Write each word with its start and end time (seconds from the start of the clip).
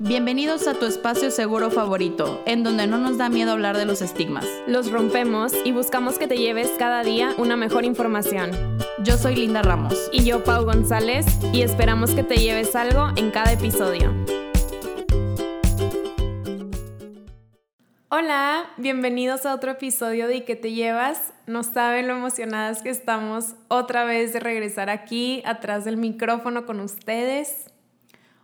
Bienvenidos 0.00 0.68
a 0.68 0.74
tu 0.74 0.86
espacio 0.86 1.32
seguro 1.32 1.72
favorito, 1.72 2.40
en 2.46 2.62
donde 2.62 2.86
no 2.86 2.98
nos 2.98 3.18
da 3.18 3.28
miedo 3.28 3.50
hablar 3.50 3.76
de 3.76 3.84
los 3.84 4.00
estigmas. 4.00 4.46
Los 4.68 4.92
rompemos 4.92 5.52
y 5.64 5.72
buscamos 5.72 6.20
que 6.20 6.28
te 6.28 6.38
lleves 6.38 6.70
cada 6.78 7.02
día 7.02 7.34
una 7.36 7.56
mejor 7.56 7.84
información. 7.84 8.52
Yo 9.02 9.16
soy 9.18 9.34
Linda 9.34 9.60
Ramos. 9.60 10.08
Y 10.12 10.24
yo, 10.24 10.44
Pau 10.44 10.64
González, 10.64 11.26
y 11.52 11.62
esperamos 11.62 12.12
que 12.12 12.22
te 12.22 12.36
lleves 12.36 12.76
algo 12.76 13.08
en 13.16 13.32
cada 13.32 13.50
episodio. 13.50 14.14
Hola, 18.08 18.70
bienvenidos 18.76 19.46
a 19.46 19.54
otro 19.54 19.72
episodio 19.72 20.28
de 20.28 20.36
¿Y 20.36 20.40
qué 20.42 20.54
te 20.54 20.70
llevas? 20.74 21.32
No 21.48 21.64
saben 21.64 22.06
lo 22.06 22.14
emocionadas 22.14 22.82
que 22.82 22.90
estamos 22.90 23.56
otra 23.66 24.04
vez 24.04 24.32
de 24.32 24.38
regresar 24.38 24.90
aquí, 24.90 25.42
atrás 25.44 25.84
del 25.84 25.96
micrófono 25.96 26.66
con 26.66 26.78
ustedes. 26.78 27.72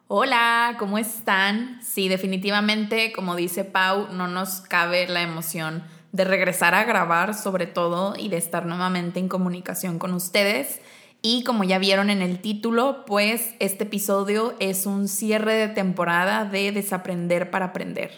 Hola, 0.07 0.77
¿cómo 0.79 0.99
están? 0.99 1.81
Sí, 1.83 2.09
definitivamente, 2.09 3.11
como 3.11 3.37
dice 3.37 3.65
Pau, 3.65 4.09
no 4.13 4.29
nos 4.29 4.61
cabe 4.61 5.09
la 5.09 5.23
emoción 5.23 5.83
de 6.13 6.25
regresar 6.25 6.75
a 6.75 6.85
grabar 6.85 7.33
sobre 7.33 7.67
todo 7.67 8.15
y 8.15 8.29
de 8.29 8.37
estar 8.37 8.67
nuevamente 8.67 9.19
en 9.19 9.29
comunicación 9.29 9.99
con 9.99 10.13
ustedes. 10.13 10.83
Y 11.23 11.43
como 11.45 11.65
ya 11.65 11.79
vieron 11.79 12.11
en 12.11 12.21
el 12.21 12.43
título, 12.43 13.07
pues 13.07 13.55
este 13.61 13.85
episodio 13.85 14.55
es 14.61 14.85
un 14.85 15.09
cierre 15.09 15.55
de 15.55 15.69
temporada 15.69 16.45
de 16.45 16.71
Desaprender 16.71 17.51
para 17.51 17.67
Aprender. 17.67 18.11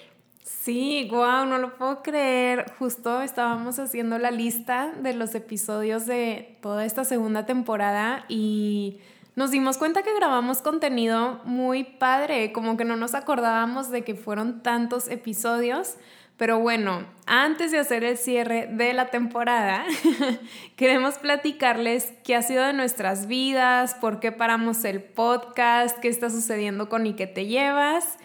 Sí, 0.43 1.07
wow, 1.09 1.47
no 1.47 1.59
lo 1.59 1.77
puedo 1.77 2.03
creer. 2.03 2.67
Justo 2.81 3.23
estábamos 3.23 3.79
haciendo 3.79 4.19
la 4.19 4.33
lista 4.33 4.93
de 5.01 5.15
los 5.15 5.37
episodios 5.37 6.05
de 6.05 6.59
toda 6.61 6.85
esta 6.85 7.05
segunda 7.05 7.47
temporada 7.47 8.25
y 8.29 8.99
nos 9.37 9.51
dimos 9.51 9.77
cuenta 9.77 10.03
que 10.03 10.15
grabamos 10.15 10.63
contenido 10.63 11.43
muy 11.45 11.85
padre, 11.85 12.53
como 12.53 12.79
que 12.79 12.87
no 12.87 12.97
nos 12.97 13.15
acordábamos 13.15 13.91
de 13.91 14.03
que 14.03 14.15
fueron 14.15 14.63
tantos 14.63 15.09
episodios. 15.09 15.97
Pero 16.39 16.59
bueno, 16.59 17.07
antes 17.27 17.71
de 17.71 17.79
hacer 17.79 18.03
el 18.03 18.17
cierre 18.17 18.67
de 18.67 18.95
la 18.95 19.11
temporada, 19.11 19.85
queremos 20.77 21.19
platicarles 21.19 22.13
qué 22.25 22.35
ha 22.35 22.43
sido 22.43 22.65
de 22.65 22.73
nuestras 22.73 23.27
vidas, 23.27 23.95
por 23.95 24.21
qué 24.21 24.33
paramos 24.33 24.85
el 24.85 25.03
podcast, 25.03 25.99
qué 25.99 26.09
está 26.09 26.31
sucediendo 26.31 26.89
con 26.89 27.07
y 27.07 27.13
qué 27.15 27.27
te 27.27 27.47
llevas. 27.47 28.19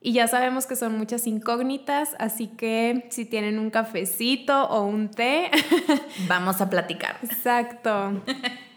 Y 0.00 0.12
ya 0.12 0.26
sabemos 0.26 0.66
que 0.66 0.76
son 0.76 0.96
muchas 0.96 1.26
incógnitas, 1.26 2.14
así 2.18 2.46
que 2.46 3.06
si 3.10 3.26
tienen 3.26 3.58
un 3.58 3.70
cafecito 3.70 4.64
o 4.68 4.86
un 4.86 5.10
té, 5.10 5.50
vamos 6.28 6.62
a 6.62 6.70
platicar. 6.70 7.18
Exacto. 7.22 8.22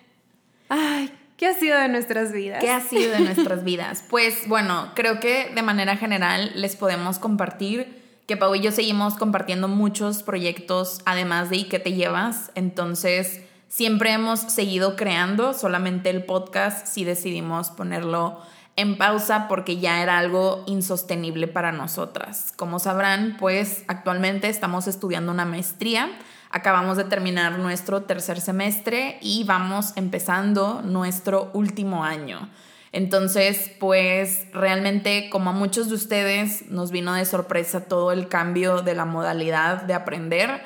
Ay, 0.69 1.11
¿Qué 1.39 1.47
ha 1.47 1.53
sido 1.53 1.79
de 1.79 1.87
nuestras 1.87 2.33
vidas? 2.33 2.59
¿Qué 2.59 2.69
ha 2.69 2.81
sido 2.81 3.13
de 3.13 3.21
nuestras 3.21 3.63
vidas? 3.63 4.03
Pues 4.09 4.45
bueno, 4.49 4.91
creo 4.93 5.21
que 5.21 5.49
de 5.55 5.61
manera 5.61 5.95
general 5.95 6.51
les 6.53 6.75
podemos 6.75 7.17
compartir 7.17 8.21
que 8.27 8.35
Pau 8.35 8.53
y 8.55 8.59
yo 8.59 8.73
seguimos 8.73 9.15
compartiendo 9.15 9.69
muchos 9.69 10.21
proyectos, 10.21 10.99
además 11.05 11.49
de 11.49 11.55
¿Y 11.55 11.63
qué 11.63 11.79
te 11.79 11.93
llevas? 11.93 12.51
Entonces, 12.55 13.39
siempre 13.69 14.11
hemos 14.11 14.41
seguido 14.41 14.97
creando, 14.97 15.53
solamente 15.53 16.09
el 16.09 16.25
podcast 16.25 16.85
sí 16.85 17.05
decidimos 17.05 17.69
ponerlo 17.69 18.41
en 18.75 18.97
pausa 18.97 19.47
porque 19.47 19.77
ya 19.77 20.03
era 20.03 20.17
algo 20.17 20.65
insostenible 20.67 21.47
para 21.47 21.71
nosotras. 21.71 22.51
Como 22.57 22.79
sabrán, 22.79 23.37
pues 23.39 23.85
actualmente 23.87 24.49
estamos 24.49 24.87
estudiando 24.87 25.31
una 25.31 25.45
maestría 25.45 26.09
Acabamos 26.51 26.97
de 26.97 27.03
terminar 27.03 27.59
nuestro 27.59 28.03
tercer 28.03 28.41
semestre 28.41 29.19
y 29.21 29.43
vamos 29.43 29.93
empezando 29.95 30.81
nuestro 30.81 31.51
último 31.53 32.03
año. 32.03 32.49
Entonces, 32.91 33.71
pues 33.79 34.47
realmente 34.51 35.29
como 35.29 35.51
a 35.51 35.53
muchos 35.53 35.89
de 35.89 35.95
ustedes 35.95 36.69
nos 36.71 36.89
vino 36.89 37.13
de 37.13 37.25
sorpresa 37.25 37.81
todo 37.81 38.11
el 38.11 38.27
cambio 38.27 38.81
de 38.81 38.95
la 38.95 39.05
modalidad 39.05 39.83
de 39.83 39.93
aprender. 39.93 40.61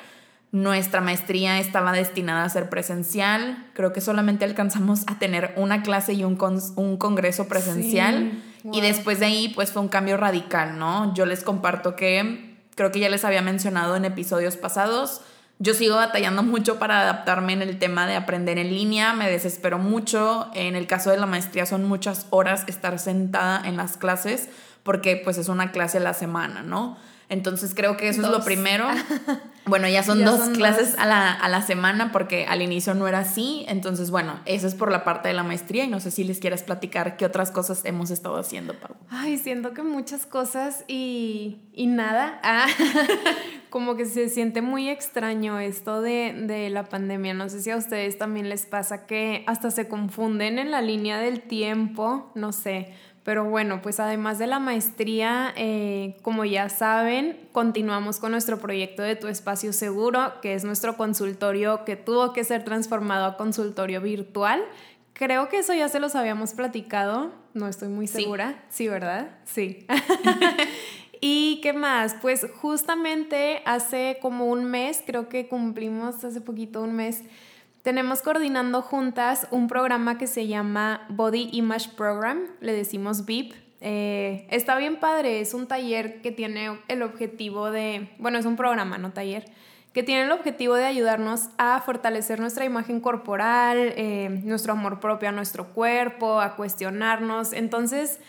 Nuestra 0.50 1.02
maestría 1.02 1.58
estaba 1.58 1.92
destinada 1.92 2.44
a 2.44 2.48
ser 2.48 2.70
presencial. 2.70 3.66
Creo 3.74 3.92
que 3.92 4.00
solamente 4.00 4.46
alcanzamos 4.46 5.02
a 5.06 5.18
tener 5.18 5.52
una 5.56 5.82
clase 5.82 6.14
y 6.14 6.24
un, 6.24 6.38
un 6.76 6.96
congreso 6.96 7.46
presencial. 7.46 8.32
Y 8.72 8.80
después 8.80 9.20
de 9.20 9.26
ahí, 9.26 9.52
pues 9.54 9.72
fue 9.72 9.82
un 9.82 9.88
cambio 9.88 10.16
radical, 10.16 10.78
¿no? 10.78 11.12
Yo 11.12 11.26
les 11.26 11.44
comparto 11.44 11.94
que 11.94 12.56
creo 12.74 12.90
que 12.90 13.00
ya 13.00 13.10
les 13.10 13.26
había 13.26 13.42
mencionado 13.42 13.96
en 13.96 14.06
episodios 14.06 14.56
pasados 14.56 15.20
yo 15.58 15.74
sigo 15.74 15.96
batallando 15.96 16.42
mucho 16.42 16.78
para 16.78 17.00
adaptarme 17.00 17.52
en 17.52 17.62
el 17.62 17.78
tema 17.78 18.06
de 18.06 18.16
aprender 18.16 18.58
en 18.58 18.70
línea, 18.70 19.12
me 19.12 19.30
desespero 19.30 19.78
mucho. 19.78 20.50
En 20.54 20.76
el 20.76 20.86
caso 20.86 21.10
de 21.10 21.16
la 21.16 21.26
maestría 21.26 21.66
son 21.66 21.84
muchas 21.84 22.26
horas 22.30 22.64
estar 22.66 22.98
sentada 22.98 23.66
en 23.66 23.76
las 23.76 23.96
clases 23.96 24.48
porque 24.82 25.16
pues 25.16 25.38
es 25.38 25.48
una 25.48 25.72
clase 25.72 25.98
a 25.98 26.00
la 26.00 26.14
semana, 26.14 26.62
¿no? 26.62 26.96
Entonces 27.28 27.74
creo 27.74 27.96
que 27.96 28.08
eso 28.08 28.22
es 28.22 28.28
lo 28.28 28.44
primero. 28.44 28.86
Bueno, 29.66 29.88
ya 29.88 30.02
son 30.02 30.22
dos 30.22 30.50
clases 30.50 30.94
A, 30.98 31.06
la, 31.06 31.32
a 31.32 31.48
la 31.48 31.62
semana 31.62 32.12
porque 32.12 32.44
al 32.46 32.60
inicio 32.60 32.92
no 32.92 33.08
era 33.08 33.20
así. 33.20 33.64
Entonces, 33.66 34.10
bueno, 34.10 34.38
eso 34.44 34.66
es 34.66 34.74
por 34.74 34.92
la 34.92 35.04
parte 35.04 35.28
de 35.28 35.34
la 35.34 35.42
maestría 35.42 35.84
y 35.84 35.88
no 35.88 36.00
sé 36.00 36.10
si 36.10 36.22
les 36.22 36.38
quieres 36.38 36.62
platicar 36.62 37.16
qué 37.16 37.24
otras 37.24 37.50
cosas 37.50 37.80
hemos 37.86 38.10
estado 38.10 38.36
haciendo, 38.36 38.74
Pau. 38.74 38.94
Ay, 39.08 39.38
siento 39.38 39.72
que 39.72 39.82
muchas 39.82 40.26
cosas 40.26 40.84
y, 40.86 41.62
y 41.72 41.86
nada. 41.86 42.40
Ah, 42.42 42.66
como 43.74 43.96
que 43.96 44.06
se 44.06 44.28
siente 44.28 44.62
muy 44.62 44.88
extraño 44.88 45.58
esto 45.58 46.00
de, 46.00 46.32
de 46.46 46.70
la 46.70 46.84
pandemia. 46.84 47.34
No 47.34 47.48
sé 47.48 47.60
si 47.60 47.72
a 47.72 47.76
ustedes 47.76 48.16
también 48.16 48.48
les 48.48 48.66
pasa 48.66 49.04
que 49.04 49.42
hasta 49.48 49.72
se 49.72 49.88
confunden 49.88 50.60
en 50.60 50.70
la 50.70 50.80
línea 50.80 51.18
del 51.18 51.40
tiempo, 51.40 52.30
no 52.36 52.52
sé 52.52 52.94
pero 53.24 53.46
bueno, 53.46 53.80
pues 53.80 54.00
además 54.00 54.38
de 54.38 54.46
la 54.46 54.58
maestría, 54.58 55.54
eh, 55.56 56.18
como 56.20 56.44
ya 56.44 56.68
saben, 56.68 57.48
continuamos 57.52 58.20
con 58.20 58.32
nuestro 58.32 58.58
proyecto 58.58 59.02
de 59.02 59.16
Tu 59.16 59.28
Espacio 59.28 59.72
Seguro, 59.72 60.34
que 60.42 60.52
es 60.52 60.62
nuestro 60.62 60.98
consultorio 60.98 61.86
que 61.86 61.96
tuvo 61.96 62.34
que 62.34 62.44
ser 62.44 62.64
transformado 62.64 63.24
a 63.24 63.36
consultorio 63.38 64.02
virtual. 64.02 64.62
Creo 65.14 65.48
que 65.48 65.60
eso 65.60 65.72
ya 65.72 65.88
se 65.88 66.00
los 66.00 66.14
habíamos 66.14 66.52
platicado, 66.52 67.32
no 67.54 67.66
estoy 67.66 67.88
muy 67.88 68.08
segura. 68.08 68.62
Sí, 68.68 68.88
¿verdad? 68.88 69.38
Sí. 69.44 69.86
¿Y 71.26 71.60
qué 71.62 71.72
más? 71.72 72.16
Pues 72.20 72.46
justamente 72.60 73.62
hace 73.64 74.18
como 74.20 74.44
un 74.44 74.66
mes, 74.66 75.02
creo 75.06 75.30
que 75.30 75.48
cumplimos 75.48 76.22
hace 76.22 76.42
poquito 76.42 76.82
un 76.82 76.94
mes, 76.94 77.22
tenemos 77.80 78.20
coordinando 78.20 78.82
juntas 78.82 79.48
un 79.50 79.66
programa 79.66 80.18
que 80.18 80.26
se 80.26 80.48
llama 80.48 81.06
Body 81.08 81.48
Image 81.52 81.92
Program, 81.96 82.42
le 82.60 82.74
decimos 82.74 83.24
VIP. 83.24 83.54
Eh, 83.80 84.46
está 84.50 84.76
bien 84.76 85.00
padre, 85.00 85.40
es 85.40 85.54
un 85.54 85.66
taller 85.66 86.20
que 86.20 86.30
tiene 86.30 86.78
el 86.88 87.00
objetivo 87.00 87.70
de, 87.70 88.10
bueno, 88.18 88.36
es 88.36 88.44
un 88.44 88.56
programa, 88.56 88.98
no 88.98 89.12
taller, 89.12 89.46
que 89.94 90.02
tiene 90.02 90.24
el 90.24 90.30
objetivo 90.30 90.74
de 90.74 90.84
ayudarnos 90.84 91.48
a 91.56 91.80
fortalecer 91.80 92.38
nuestra 92.38 92.66
imagen 92.66 93.00
corporal, 93.00 93.78
eh, 93.96 94.28
nuestro 94.44 94.74
amor 94.74 95.00
propio 95.00 95.30
a 95.30 95.32
nuestro 95.32 95.72
cuerpo, 95.72 96.42
a 96.42 96.54
cuestionarnos. 96.54 97.54
Entonces, 97.54 98.20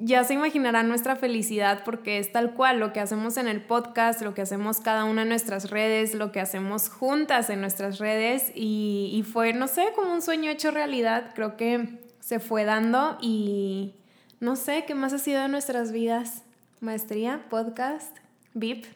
ya 0.00 0.24
se 0.24 0.34
imaginarán 0.34 0.88
nuestra 0.88 1.16
felicidad 1.16 1.82
porque 1.84 2.18
es 2.18 2.30
tal 2.32 2.54
cual 2.54 2.78
lo 2.78 2.92
que 2.92 3.00
hacemos 3.00 3.36
en 3.36 3.48
el 3.48 3.60
podcast, 3.60 4.22
lo 4.22 4.34
que 4.34 4.42
hacemos 4.42 4.80
cada 4.80 5.04
una 5.04 5.22
en 5.22 5.28
nuestras 5.28 5.70
redes, 5.70 6.14
lo 6.14 6.30
que 6.30 6.40
hacemos 6.40 6.88
juntas 6.88 7.50
en 7.50 7.60
nuestras 7.60 7.98
redes 7.98 8.52
y, 8.54 9.10
y, 9.12 9.22
fue, 9.24 9.52
no 9.52 9.66
sé, 9.66 9.88
como 9.96 10.12
un 10.12 10.22
sueño 10.22 10.50
hecho 10.50 10.70
realidad, 10.70 11.32
creo 11.34 11.56
que 11.56 11.98
se 12.20 12.38
fue 12.38 12.64
dando 12.64 13.18
y 13.20 13.94
no 14.40 14.54
sé, 14.54 14.84
¿qué 14.86 14.94
más 14.94 15.12
ha 15.12 15.18
sido 15.18 15.42
de 15.42 15.48
nuestras 15.48 15.90
vidas? 15.90 16.42
Maestría, 16.80 17.44
podcast, 17.50 18.16
VIP. 18.54 18.86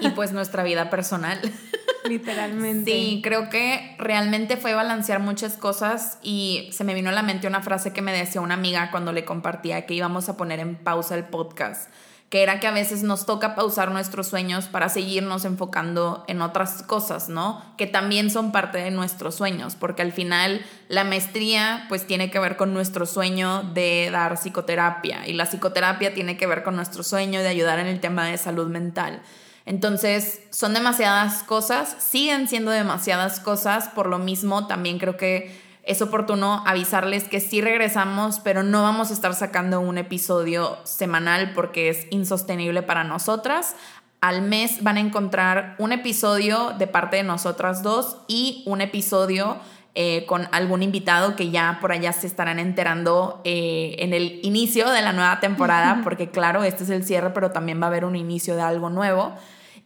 Y 0.00 0.10
pues 0.10 0.32
nuestra 0.32 0.64
vida 0.64 0.90
personal. 0.90 1.40
Literalmente. 2.08 2.90
Sí, 2.90 3.20
creo 3.22 3.48
que 3.48 3.96
realmente 3.98 4.56
fue 4.56 4.74
balancear 4.74 5.20
muchas 5.20 5.56
cosas 5.56 6.18
y 6.22 6.68
se 6.72 6.84
me 6.84 6.94
vino 6.94 7.10
a 7.10 7.12
la 7.12 7.22
mente 7.22 7.46
una 7.46 7.62
frase 7.62 7.92
que 7.92 8.02
me 8.02 8.12
decía 8.12 8.40
una 8.40 8.54
amiga 8.54 8.90
cuando 8.90 9.12
le 9.12 9.24
compartía 9.24 9.86
que 9.86 9.94
íbamos 9.94 10.28
a 10.28 10.36
poner 10.36 10.60
en 10.60 10.76
pausa 10.76 11.14
el 11.14 11.24
podcast, 11.24 11.90
que 12.30 12.42
era 12.42 12.60
que 12.60 12.66
a 12.66 12.72
veces 12.72 13.02
nos 13.02 13.24
toca 13.24 13.54
pausar 13.54 13.90
nuestros 13.90 14.28
sueños 14.28 14.66
para 14.66 14.88
seguirnos 14.88 15.44
enfocando 15.44 16.24
en 16.28 16.42
otras 16.42 16.82
cosas, 16.82 17.28
¿no? 17.28 17.62
Que 17.78 17.86
también 17.86 18.30
son 18.30 18.52
parte 18.52 18.78
de 18.78 18.90
nuestros 18.90 19.34
sueños, 19.34 19.76
porque 19.76 20.02
al 20.02 20.12
final 20.12 20.64
la 20.88 21.04
maestría 21.04 21.86
pues 21.88 22.06
tiene 22.06 22.30
que 22.30 22.38
ver 22.38 22.56
con 22.56 22.74
nuestro 22.74 23.06
sueño 23.06 23.62
de 23.74 24.10
dar 24.12 24.36
psicoterapia 24.36 25.26
y 25.26 25.32
la 25.32 25.46
psicoterapia 25.46 26.12
tiene 26.12 26.36
que 26.36 26.46
ver 26.46 26.62
con 26.62 26.76
nuestro 26.76 27.02
sueño 27.02 27.40
de 27.40 27.48
ayudar 27.48 27.78
en 27.78 27.86
el 27.86 28.00
tema 28.00 28.26
de 28.26 28.36
salud 28.36 28.68
mental. 28.68 29.22
Entonces, 29.68 30.40
son 30.48 30.72
demasiadas 30.72 31.42
cosas, 31.42 31.94
siguen 31.98 32.48
siendo 32.48 32.70
demasiadas 32.70 33.38
cosas, 33.38 33.88
por 33.88 34.06
lo 34.06 34.18
mismo 34.18 34.66
también 34.66 34.98
creo 34.98 35.18
que 35.18 35.54
es 35.82 36.00
oportuno 36.00 36.62
avisarles 36.66 37.24
que 37.24 37.38
sí 37.38 37.60
regresamos, 37.60 38.40
pero 38.40 38.62
no 38.62 38.82
vamos 38.82 39.10
a 39.10 39.12
estar 39.12 39.34
sacando 39.34 39.80
un 39.80 39.98
episodio 39.98 40.78
semanal 40.84 41.52
porque 41.54 41.90
es 41.90 42.06
insostenible 42.08 42.82
para 42.82 43.04
nosotras. 43.04 43.76
Al 44.22 44.40
mes 44.40 44.82
van 44.82 44.96
a 44.96 45.00
encontrar 45.00 45.76
un 45.78 45.92
episodio 45.92 46.72
de 46.78 46.86
parte 46.86 47.18
de 47.18 47.24
nosotras 47.24 47.82
dos 47.82 48.16
y 48.26 48.62
un 48.64 48.80
episodio 48.80 49.58
eh, 49.94 50.24
con 50.24 50.48
algún 50.52 50.82
invitado 50.82 51.36
que 51.36 51.50
ya 51.50 51.76
por 51.82 51.92
allá 51.92 52.14
se 52.14 52.26
estarán 52.26 52.58
enterando 52.58 53.42
eh, 53.44 53.96
en 53.98 54.14
el 54.14 54.40
inicio 54.42 54.88
de 54.88 55.02
la 55.02 55.12
nueva 55.12 55.40
temporada, 55.40 56.00
porque 56.04 56.30
claro, 56.30 56.64
este 56.64 56.84
es 56.84 56.90
el 56.90 57.04
cierre, 57.04 57.34
pero 57.34 57.50
también 57.50 57.82
va 57.82 57.84
a 57.84 57.88
haber 57.88 58.06
un 58.06 58.16
inicio 58.16 58.56
de 58.56 58.62
algo 58.62 58.88
nuevo. 58.88 59.34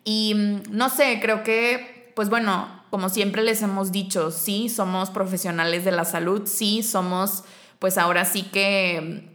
Y 0.05 0.35
mm, 0.35 0.63
no 0.71 0.89
sé, 0.89 1.19
creo 1.21 1.43
que, 1.43 2.13
pues 2.15 2.29
bueno, 2.29 2.83
como 2.91 3.09
siempre 3.09 3.43
les 3.43 3.63
hemos 3.63 3.93
dicho, 3.93 4.31
sí, 4.31 4.69
somos 4.69 5.11
profesionales 5.11 5.85
de 5.85 5.93
la 5.93 6.05
salud, 6.05 6.43
sí, 6.47 6.83
somos, 6.83 7.45
pues 7.79 7.97
ahora 7.99 8.25
sí 8.25 8.43
que 8.43 9.33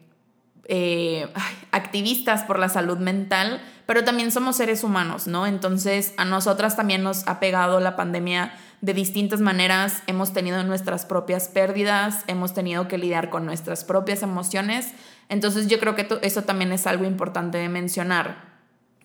eh, 0.69 1.27
activistas 1.71 2.43
por 2.43 2.59
la 2.59 2.69
salud 2.69 2.97
mental, 2.97 3.61
pero 3.85 4.03
también 4.03 4.31
somos 4.31 4.57
seres 4.57 4.83
humanos, 4.83 5.25
¿no? 5.25 5.47
Entonces 5.47 6.13
a 6.17 6.25
nosotras 6.25 6.75
también 6.75 7.03
nos 7.03 7.27
ha 7.27 7.39
pegado 7.39 7.79
la 7.79 7.95
pandemia 7.95 8.53
de 8.81 8.93
distintas 8.93 9.39
maneras, 9.39 10.03
hemos 10.07 10.33
tenido 10.33 10.61
nuestras 10.63 11.05
propias 11.05 11.47
pérdidas, 11.47 12.23
hemos 12.27 12.53
tenido 12.53 12.87
que 12.87 12.97
lidiar 12.97 13.29
con 13.29 13.45
nuestras 13.45 13.83
propias 13.85 14.21
emociones, 14.21 14.93
entonces 15.29 15.67
yo 15.67 15.79
creo 15.79 15.95
que 15.95 16.07
eso 16.21 16.43
también 16.43 16.71
es 16.73 16.85
algo 16.85 17.05
importante 17.05 17.57
de 17.57 17.69
mencionar. 17.69 18.46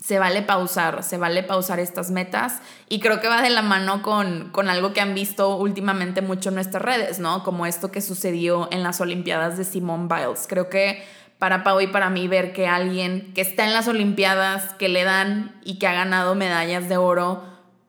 Se 0.03 0.19
vale 0.19 0.43
pausar, 0.43 1.05
se 1.05 1.17
vale 1.17 1.45
pausar 1.45 1.79
estas 1.79 2.11
metas 2.11 2.61
y 2.89 2.99
creo 2.99 3.21
que 3.21 3.29
va 3.29 3.41
de 3.41 3.51
la 3.51 3.63
mano 3.63 4.03
con, 4.03 4.51
con 4.51 4.69
algo 4.69 4.93
que 4.93 5.01
han 5.01 5.15
visto 5.15 5.57
últimamente 5.57 6.23
mucho 6.23 6.49
en 6.49 6.57
nuestras 6.57 6.83
redes, 6.83 7.21
¿no? 7.21 7.45
Como 7.45 7.67
esto 7.67 7.93
que 7.93 8.01
sucedió 8.01 8.69
en 8.73 8.83
las 8.83 9.01
Olimpiadas 9.01 9.57
de 9.57 9.65
Simone 9.65 10.09
Biles. 10.09 10.47
Creo 10.49 10.69
que 10.69 11.05
para 11.39 11.63
Pau 11.63 11.81
y 11.81 11.87
para 11.87 12.11
mí 12.11 12.27
ver 12.27 12.53
que 12.53 12.67
alguien 12.67 13.33
que 13.33 13.43
está 13.43 13.65
en 13.65 13.73
las 13.73 13.87
Olimpiadas, 13.87 14.75
que 14.75 14.89
le 14.89 15.05
dan 15.05 15.61
y 15.65 15.79
que 15.79 15.87
ha 15.87 15.93
ganado 15.93 16.35
medallas 16.35 16.89
de 16.89 16.97
oro, 16.97 17.45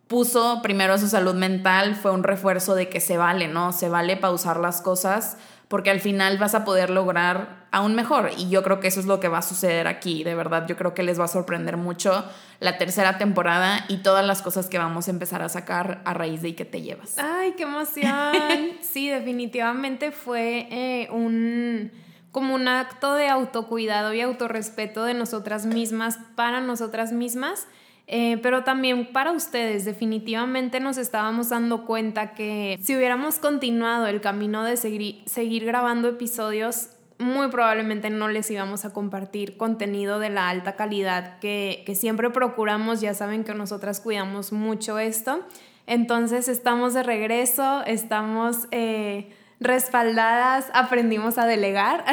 puso 0.08 0.62
primero 0.62 1.00
su 1.00 1.08
salud 1.08 1.34
mental, 1.34 1.96
fue 1.96 2.12
un 2.12 2.24
refuerzo 2.24 2.76
de 2.76 2.90
que 2.90 3.00
se 3.00 3.18
vale, 3.18 3.48
¿no? 3.48 3.74
Se 3.74 3.90
vale 3.90 4.18
pausar 4.18 4.60
las 4.60 4.82
cosas 4.82 5.38
porque 5.68 5.90
al 5.90 6.02
final 6.02 6.38
vas 6.38 6.54
a 6.54 6.66
poder 6.66 6.92
lograr 6.92 7.63
aún 7.74 7.96
mejor. 7.96 8.30
Y 8.38 8.50
yo 8.50 8.64
creo 8.64 8.80
que 8.80 8.88
eso 8.88 9.00
es 9.00 9.08
lo 9.08 9.20
que 9.20 9.28
va 9.28 9.40
a 9.40 9.42
suceder 9.42 9.88
aquí, 9.88 10.24
de 10.24 10.36
verdad. 10.36 10.66
Yo 10.68 10.78
creo 10.78 10.94
que 10.94 11.02
les 11.04 11.20
va 11.20 11.26
a 11.26 11.28
sorprender 11.28 11.76
mucho 11.76 12.24
la 12.60 12.78
tercera 12.78 13.18
temporada 13.18 13.84
y 13.90 13.98
todas 13.98 14.26
las 14.26 14.42
cosas 14.44 14.68
que 14.68 14.78
vamos 14.78 15.08
a 15.08 15.12
empezar 15.12 15.42
a 15.42 15.50
sacar 15.50 16.02
a 16.06 16.14
raíz 16.14 16.42
de 16.44 16.50
y 16.50 16.54
que 16.54 16.66
te 16.66 16.82
llevas. 16.84 17.18
¡Ay, 17.18 17.54
qué 17.58 17.64
emoción! 17.64 18.32
sí, 18.82 19.10
definitivamente 19.10 20.12
fue 20.12 20.68
eh, 20.70 21.08
un 21.12 21.92
como 22.32 22.56
un 22.56 22.68
acto 22.68 23.14
de 23.14 23.28
autocuidado 23.28 24.14
y 24.14 24.22
autorrespeto 24.22 25.04
de 25.04 25.14
nosotras 25.14 25.68
mismas 25.68 26.18
para 26.36 26.62
nosotras 26.62 27.12
mismas. 27.12 27.68
Eh, 28.06 28.38
pero 28.44 28.64
también 28.64 29.14
para 29.14 29.32
ustedes, 29.32 29.86
definitivamente 29.86 30.80
nos 30.80 30.98
estábamos 30.98 31.50
dando 31.50 31.86
cuenta 31.86 32.34
que 32.34 32.78
si 32.82 32.96
hubiéramos 32.96 33.36
continuado 33.36 34.08
el 34.08 34.20
camino 34.20 34.64
de 34.64 34.78
seguir, 34.78 35.22
seguir 35.26 35.66
grabando 35.66 36.10
episodios, 36.10 36.90
muy 37.24 37.50
probablemente 37.50 38.10
no 38.10 38.28
les 38.28 38.50
íbamos 38.52 38.86
a 38.86 38.94
compartir 38.94 39.58
contenido 39.58 40.20
de 40.20 40.30
la 40.30 40.50
alta 40.50 40.76
calidad 40.76 41.40
que, 41.40 41.84
que 41.86 41.96
siempre 41.96 42.30
procuramos. 42.30 43.02
Ya 43.02 43.14
saben 43.14 43.44
que 43.44 43.54
nosotras 43.54 44.00
cuidamos 44.00 44.52
mucho 44.52 45.00
esto. 45.00 45.42
Entonces 45.88 46.48
estamos 46.48 46.94
de 46.94 47.04
regreso, 47.04 47.84
estamos... 47.86 48.68
Eh, 48.72 49.34
respaldadas 49.64 50.66
aprendimos 50.74 51.38
a 51.38 51.46
delegar. 51.46 52.04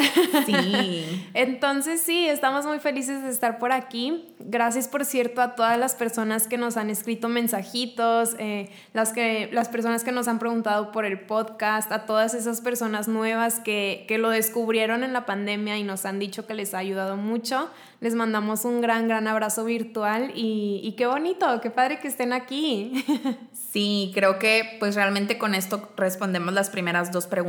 Sí. 0.47 1.27
Entonces 1.35 2.01
sí, 2.01 2.27
estamos 2.27 2.65
muy 2.65 2.79
felices 2.79 3.23
de 3.23 3.31
estar 3.31 3.59
por 3.59 3.73
aquí. 3.73 4.35
Gracias, 4.39 4.89
por 4.89 5.05
cierto, 5.05 5.43
a 5.43 5.55
todas 5.57 5.77
las 5.79 5.95
personas 5.95 6.47
que 6.47 6.57
nos 6.57 6.77
han 6.77 6.91
escrito 6.91 7.29
mensajitos, 7.29 8.37
eh, 8.39 8.71
las, 8.95 9.13
que, 9.13 9.51
las 9.53 9.69
personas 9.69 10.05
que 10.05 10.13
nos 10.13 10.29
han 10.29 10.39
preguntado 10.39 10.93
por 10.93 11.05
el 11.05 11.21
podcast, 11.21 11.91
a 11.93 12.07
todas 12.07 12.35
esas 12.35 12.61
personas 12.61 13.09
nuevas 13.09 13.61
que, 13.61 14.05
que 14.07 14.19
lo 14.19 14.31
descubrieron 14.31 15.03
en 15.03 15.13
la 15.13 15.27
pandemia 15.27 15.77
y 15.77 15.83
nos 15.83 16.07
han 16.07 16.19
dicho 16.19 16.47
que 16.47 16.55
les 16.55 16.73
ha 16.73 16.79
ayudado 16.79 17.17
mucho. 17.17 17.69
Les 18.01 18.15
mandamos 18.15 18.65
un 18.65 18.81
gran, 18.81 19.09
gran 19.09 19.29
abrazo 19.29 19.65
virtual 19.65 20.33
y, 20.35 20.81
y 20.83 20.93
qué 20.93 21.07
bonito, 21.07 21.61
qué 21.61 21.71
padre 21.71 21.99
que 21.99 22.09
estén 22.09 22.33
aquí. 22.33 23.05
Sí, 23.71 24.11
creo 24.13 24.41
que 24.41 24.79
pues 24.81 24.97
realmente 24.97 25.39
con 25.39 25.55
esto 25.55 25.91
respondemos 25.97 26.53
las 26.53 26.71
primeras 26.71 27.13
dos 27.13 27.29
preguntas 27.29 27.40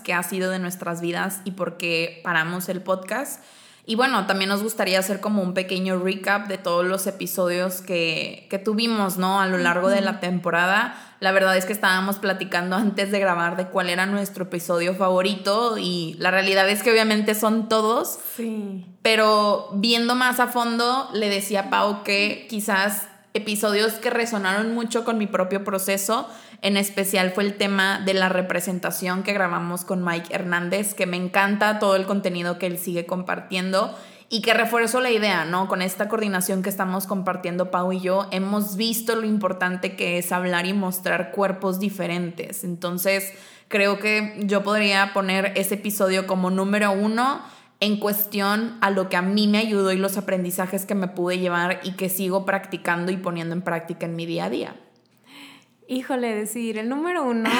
que 0.00 0.14
ha 0.14 0.22
sido 0.22 0.50
de 0.50 0.58
nuestras 0.58 1.00
vidas 1.00 1.40
y 1.44 1.52
por 1.52 1.76
qué 1.76 2.20
paramos 2.24 2.68
el 2.68 2.80
podcast. 2.80 3.42
Y 3.86 3.96
bueno, 3.96 4.26
también 4.26 4.48
nos 4.48 4.62
gustaría 4.62 4.98
hacer 4.98 5.20
como 5.20 5.42
un 5.42 5.52
pequeño 5.52 5.98
recap 5.98 6.48
de 6.48 6.56
todos 6.56 6.86
los 6.86 7.06
episodios 7.06 7.82
que, 7.82 8.46
que 8.48 8.58
tuvimos, 8.58 9.18
¿no? 9.18 9.40
A 9.40 9.46
lo 9.46 9.58
largo 9.58 9.90
de 9.90 10.00
la 10.00 10.20
temporada. 10.20 10.96
La 11.20 11.32
verdad 11.32 11.54
es 11.56 11.66
que 11.66 11.74
estábamos 11.74 12.16
platicando 12.18 12.76
antes 12.76 13.10
de 13.10 13.20
grabar 13.20 13.56
de 13.56 13.66
cuál 13.66 13.90
era 13.90 14.06
nuestro 14.06 14.44
episodio 14.44 14.94
favorito 14.94 15.76
y 15.76 16.16
la 16.18 16.30
realidad 16.30 16.68
es 16.70 16.82
que 16.82 16.92
obviamente 16.92 17.34
son 17.34 17.68
todos. 17.68 18.18
Sí. 18.36 18.86
Pero 19.02 19.68
viendo 19.74 20.14
más 20.14 20.40
a 20.40 20.46
fondo, 20.46 21.10
le 21.12 21.28
decía 21.28 21.60
a 21.60 21.70
Pau 21.70 22.04
que 22.04 22.46
quizás 22.48 23.08
episodios 23.34 23.94
que 23.94 24.10
resonaron 24.10 24.74
mucho 24.74 25.04
con 25.04 25.18
mi 25.18 25.26
propio 25.26 25.62
proceso. 25.62 26.28
En 26.64 26.78
especial 26.78 27.30
fue 27.32 27.44
el 27.44 27.58
tema 27.58 28.00
de 28.06 28.14
la 28.14 28.30
representación 28.30 29.22
que 29.22 29.34
grabamos 29.34 29.84
con 29.84 30.02
Mike 30.02 30.34
Hernández, 30.34 30.94
que 30.94 31.04
me 31.04 31.18
encanta 31.18 31.78
todo 31.78 31.94
el 31.94 32.06
contenido 32.06 32.58
que 32.58 32.64
él 32.64 32.78
sigue 32.78 33.04
compartiendo 33.04 33.94
y 34.30 34.40
que 34.40 34.54
refuerzo 34.54 35.02
la 35.02 35.10
idea, 35.10 35.44
¿no? 35.44 35.68
Con 35.68 35.82
esta 35.82 36.08
coordinación 36.08 36.62
que 36.62 36.70
estamos 36.70 37.06
compartiendo 37.06 37.70
Pau 37.70 37.92
y 37.92 38.00
yo, 38.00 38.28
hemos 38.30 38.76
visto 38.76 39.14
lo 39.14 39.26
importante 39.26 39.94
que 39.94 40.16
es 40.16 40.32
hablar 40.32 40.64
y 40.64 40.72
mostrar 40.72 41.32
cuerpos 41.32 41.80
diferentes. 41.80 42.64
Entonces, 42.64 43.34
creo 43.68 43.98
que 43.98 44.40
yo 44.44 44.62
podría 44.62 45.12
poner 45.12 45.52
ese 45.56 45.74
episodio 45.74 46.26
como 46.26 46.48
número 46.48 46.92
uno 46.92 47.42
en 47.80 47.98
cuestión 47.98 48.78
a 48.80 48.88
lo 48.88 49.10
que 49.10 49.18
a 49.18 49.22
mí 49.22 49.48
me 49.48 49.58
ayudó 49.58 49.92
y 49.92 49.98
los 49.98 50.16
aprendizajes 50.16 50.86
que 50.86 50.94
me 50.94 51.08
pude 51.08 51.38
llevar 51.38 51.80
y 51.82 51.92
que 51.92 52.08
sigo 52.08 52.46
practicando 52.46 53.12
y 53.12 53.18
poniendo 53.18 53.54
en 53.54 53.60
práctica 53.60 54.06
en 54.06 54.16
mi 54.16 54.24
día 54.24 54.46
a 54.46 54.48
día. 54.48 54.74
Híjole, 55.88 56.34
decir 56.34 56.78
el 56.78 56.88
número 56.88 57.24
uno 57.24 57.50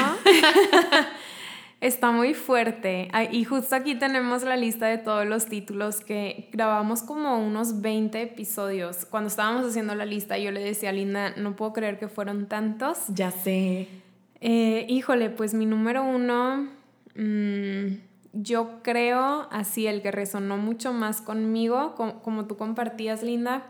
está 1.80 2.10
muy 2.10 2.34
fuerte. 2.34 3.10
Y 3.30 3.44
justo 3.44 3.76
aquí 3.76 3.94
tenemos 3.94 4.42
la 4.42 4.56
lista 4.56 4.86
de 4.86 4.98
todos 4.98 5.26
los 5.26 5.46
títulos 5.46 6.00
que 6.00 6.48
grabamos 6.52 7.02
como 7.02 7.38
unos 7.38 7.80
20 7.80 8.22
episodios. 8.22 9.04
Cuando 9.04 9.28
estábamos 9.28 9.66
haciendo 9.66 9.94
la 9.94 10.06
lista, 10.06 10.38
yo 10.38 10.50
le 10.50 10.60
decía 10.60 10.90
a 10.90 10.92
Linda, 10.92 11.34
no 11.36 11.56
puedo 11.56 11.72
creer 11.72 11.98
que 11.98 12.08
fueron 12.08 12.46
tantos. 12.46 12.98
Ya 13.08 13.30
sé. 13.30 13.88
Eh, 14.40 14.86
híjole, 14.88 15.30
pues 15.30 15.54
mi 15.54 15.66
número 15.66 16.02
uno... 16.02 16.68
Mmm, 17.16 17.94
yo 18.34 18.82
creo, 18.82 19.46
así 19.50 19.86
el 19.86 20.02
que 20.02 20.10
resonó 20.10 20.56
mucho 20.56 20.92
más 20.92 21.20
conmigo, 21.20 21.94
como, 21.94 22.46
tú 22.46 22.56
compartías, 22.56 23.22
Linda, 23.22 23.62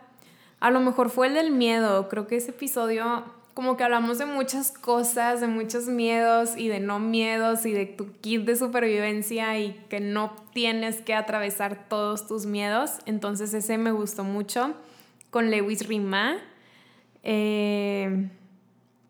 a 0.58 0.70
lo 0.70 0.80
mejor 0.80 1.10
fue 1.10 1.26
el 1.26 1.34
del 1.34 1.50
miedo. 1.50 2.08
Creo 2.08 2.26
que 2.26 2.36
ese 2.36 2.50
episodio, 2.50 3.24
como 3.54 3.76
que 3.76 3.84
hablamos 3.84 4.18
de 4.18 4.26
muchas 4.26 4.72
cosas, 4.72 5.40
de 5.40 5.46
muchos 5.46 5.86
miedos 5.86 6.56
y 6.56 6.68
de 6.68 6.80
no 6.80 6.98
miedos 6.98 7.64
y 7.64 7.72
de 7.72 7.86
tu 7.86 8.12
kit 8.20 8.44
de 8.44 8.56
supervivencia 8.56 9.58
y 9.58 9.80
que 9.88 10.00
no 10.00 10.34
tienes 10.52 11.00
que 11.00 11.14
atravesar 11.14 11.88
todos 11.88 12.26
tus 12.26 12.46
miedos. 12.46 12.98
Entonces 13.06 13.54
ese 13.54 13.78
me 13.78 13.92
gustó 13.92 14.24
mucho 14.24 14.74
con 15.30 15.50
Lewis 15.50 15.86
Rima. 15.86 16.36
Eh, 17.22 18.28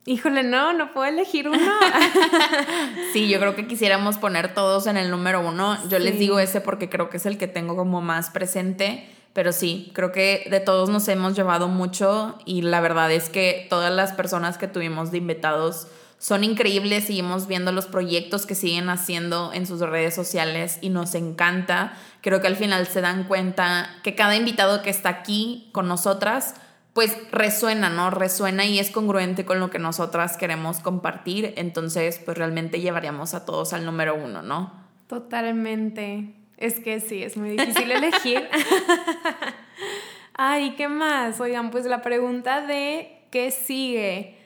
Híjole, 0.06 0.42
no, 0.42 0.74
no 0.74 0.92
puedo 0.92 1.06
elegir 1.06 1.48
uno. 1.48 1.58
sí, 3.14 3.26
yo 3.26 3.38
creo 3.38 3.56
que 3.56 3.66
quisiéramos 3.66 4.18
poner 4.18 4.52
todos 4.52 4.86
en 4.86 4.98
el 4.98 5.10
número 5.10 5.40
uno. 5.40 5.78
Yo 5.88 5.98
les 5.98 6.18
digo 6.18 6.38
ese 6.38 6.60
porque 6.60 6.90
creo 6.90 7.08
que 7.08 7.16
es 7.16 7.24
el 7.24 7.38
que 7.38 7.48
tengo 7.48 7.74
como 7.74 8.02
más 8.02 8.28
presente. 8.28 9.08
Pero 9.34 9.52
sí, 9.52 9.90
creo 9.94 10.12
que 10.12 10.46
de 10.48 10.60
todos 10.60 10.88
nos 10.88 11.08
hemos 11.08 11.34
llevado 11.34 11.68
mucho 11.68 12.38
y 12.46 12.62
la 12.62 12.80
verdad 12.80 13.10
es 13.10 13.28
que 13.28 13.66
todas 13.68 13.92
las 13.92 14.12
personas 14.12 14.56
que 14.56 14.68
tuvimos 14.68 15.10
de 15.10 15.18
invitados 15.18 15.88
son 16.18 16.44
increíbles, 16.44 17.04
seguimos 17.04 17.48
viendo 17.48 17.72
los 17.72 17.86
proyectos 17.86 18.46
que 18.46 18.54
siguen 18.54 18.88
haciendo 18.88 19.52
en 19.52 19.66
sus 19.66 19.80
redes 19.80 20.14
sociales 20.14 20.78
y 20.80 20.88
nos 20.88 21.16
encanta. 21.16 21.92
Creo 22.22 22.40
que 22.40 22.46
al 22.46 22.56
final 22.56 22.86
se 22.86 23.00
dan 23.00 23.24
cuenta 23.24 23.90
que 24.04 24.14
cada 24.14 24.36
invitado 24.36 24.82
que 24.82 24.90
está 24.90 25.08
aquí 25.10 25.68
con 25.72 25.88
nosotras 25.88 26.54
pues 26.94 27.16
resuena, 27.32 27.90
¿no? 27.90 28.10
Resuena 28.10 28.64
y 28.66 28.78
es 28.78 28.92
congruente 28.92 29.44
con 29.44 29.58
lo 29.58 29.68
que 29.68 29.80
nosotras 29.80 30.36
queremos 30.36 30.78
compartir, 30.78 31.52
entonces 31.56 32.20
pues 32.24 32.38
realmente 32.38 32.80
llevaríamos 32.80 33.34
a 33.34 33.44
todos 33.44 33.72
al 33.72 33.84
número 33.84 34.14
uno, 34.14 34.42
¿no? 34.42 34.72
Totalmente. 35.08 36.43
Es 36.56 36.80
que 36.80 37.00
sí, 37.00 37.22
es 37.22 37.36
muy 37.36 37.50
difícil 37.50 37.90
elegir. 37.90 38.48
Ay, 40.34 40.74
¿qué 40.76 40.88
más? 40.88 41.40
Oigan, 41.40 41.70
pues 41.70 41.84
la 41.86 42.02
pregunta 42.02 42.60
de 42.66 43.26
¿qué 43.30 43.50
sigue? 43.50 44.36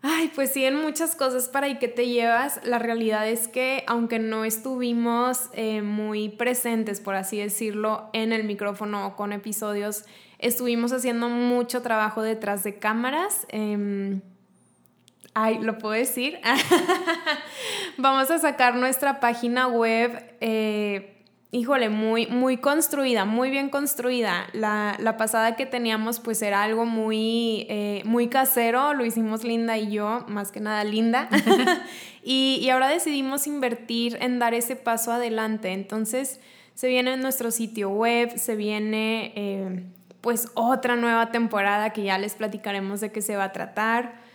Ay, 0.00 0.30
pues 0.34 0.52
sí, 0.52 0.64
en 0.64 0.80
muchas 0.80 1.16
cosas 1.16 1.48
para 1.48 1.68
y 1.68 1.78
qué 1.78 1.88
te 1.88 2.06
llevas. 2.06 2.60
La 2.64 2.78
realidad 2.78 3.28
es 3.28 3.48
que 3.48 3.82
aunque 3.88 4.20
no 4.20 4.44
estuvimos 4.44 5.50
eh, 5.52 5.82
muy 5.82 6.28
presentes, 6.28 7.00
por 7.00 7.16
así 7.16 7.38
decirlo, 7.38 8.08
en 8.12 8.32
el 8.32 8.44
micrófono 8.44 9.06
o 9.06 9.16
con 9.16 9.32
episodios, 9.32 10.04
estuvimos 10.38 10.92
haciendo 10.92 11.28
mucho 11.28 11.82
trabajo 11.82 12.22
detrás 12.22 12.62
de 12.62 12.78
cámaras. 12.78 13.46
Em, 13.50 14.20
Ay, 15.40 15.58
¿lo 15.60 15.78
puedo 15.78 15.94
decir? 15.94 16.40
Vamos 17.96 18.28
a 18.28 18.40
sacar 18.40 18.74
nuestra 18.74 19.20
página 19.20 19.68
web. 19.68 20.20
Eh, 20.40 21.22
híjole, 21.52 21.90
muy, 21.90 22.26
muy 22.26 22.56
construida, 22.56 23.24
muy 23.24 23.48
bien 23.48 23.70
construida. 23.70 24.48
La, 24.52 25.14
pasada 25.16 25.54
que 25.54 25.64
teníamos 25.64 26.18
pues 26.18 26.42
era 26.42 26.64
algo 26.64 26.86
muy, 26.86 27.66
eh, 27.68 28.02
muy 28.04 28.26
casero, 28.26 28.94
lo 28.94 29.04
hicimos 29.04 29.44
Linda 29.44 29.78
y 29.78 29.92
yo, 29.92 30.24
más 30.26 30.50
que 30.50 30.58
nada 30.58 30.82
Linda. 30.82 31.28
y, 32.24 32.68
ahora 32.70 32.88
decidimos 32.88 33.46
invertir 33.46 34.18
en 34.20 34.40
dar 34.40 34.54
ese 34.54 34.74
paso 34.74 35.12
adelante. 35.12 35.72
Entonces 35.72 36.40
se 36.74 36.88
viene 36.88 37.16
nuestro 37.16 37.52
sitio 37.52 37.90
web, 37.90 38.36
se 38.36 38.56
viene 38.56 39.32
eh, 39.36 39.84
pues 40.20 40.48
otra 40.54 40.96
nueva 40.96 41.30
temporada 41.30 41.90
que 41.90 42.02
ya 42.02 42.18
les 42.18 42.34
platicaremos 42.34 43.00
de 43.00 43.12
qué 43.12 43.22
se 43.22 43.36
va 43.36 43.44
a 43.44 43.52
tratar 43.52 44.26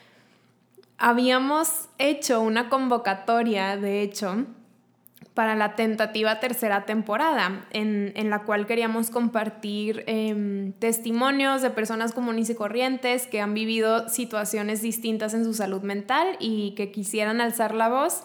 habíamos 0.98 1.90
hecho 1.98 2.42
una 2.42 2.70
convocatoria, 2.70 3.78
de 3.78 4.02
hecho, 4.02 4.46
para 5.34 5.56
la 5.56 5.76
tentativa 5.76 6.40
tercera 6.40 6.86
temporada, 6.86 7.66
en, 7.72 8.30
la 8.30 8.44
cual 8.44 8.68
queríamos 8.68 9.10
compartir 9.10 10.04
em, 10.06 10.74
testimonios 10.74 11.62
de 11.62 11.72
personas 11.72 12.14
comunes 12.14 12.50
y 12.50 12.56
corrientes 12.56 13.26
que 13.26 13.42
han 13.42 13.54
vivido 13.54 14.10
situaciones 14.10 14.82
distintas 14.82 15.34
en 15.34 15.44
su 15.44 15.54
salud 15.54 15.82
mental 15.82 16.38
y 16.40 16.76
que 16.76 16.92
quisieran 16.92 17.42
alzar 17.42 17.74
la 17.74 17.90
voz 17.90 18.24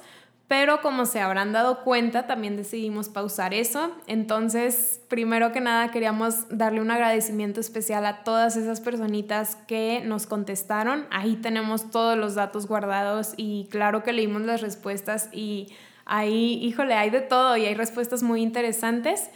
pero 0.48 0.80
como 0.80 1.04
se 1.04 1.20
habrán 1.20 1.52
dado 1.52 1.84
cuenta, 1.84 2.26
también 2.26 2.56
decidimos 2.56 3.10
pausar 3.10 3.52
eso. 3.52 3.92
Entonces, 4.06 4.98
primero 5.08 5.52
que 5.52 5.60
nada, 5.60 5.90
queríamos 5.90 6.46
darle 6.48 6.80
un 6.80 6.90
agradecimiento 6.90 7.60
especial 7.60 8.06
a 8.06 8.24
todas 8.24 8.56
esas 8.56 8.80
personitas 8.80 9.56
que 9.68 10.00
nos 10.06 10.26
contestaron. 10.26 11.06
Ahí 11.10 11.36
tenemos 11.36 11.90
todos 11.90 12.16
los 12.16 12.34
datos 12.34 12.66
guardados 12.66 13.34
y 13.36 13.68
claro 13.70 14.02
que 14.02 14.14
leímos 14.14 14.40
las 14.40 14.62
respuestas 14.62 15.28
y 15.32 15.68
ahí, 16.06 16.54
híjole, 16.62 16.94
hay 16.94 17.10
de 17.10 17.20
todo 17.20 17.58
y 17.58 17.66
hay 17.66 17.74
respuestas 17.74 18.22
muy 18.22 18.40
interesantes. 18.40 19.28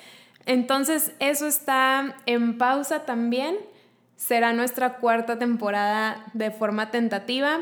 Entonces, 0.47 1.13
eso 1.19 1.47
está 1.47 2.17
en 2.25 2.57
pausa 2.57 3.01
también. 3.05 3.59
Será 4.17 4.55
nuestra 4.55 4.95
cuarta 4.95 5.39
temporada 5.39 6.25
de 6.33 6.51
forma 6.51 6.91
tentativa 6.91 7.61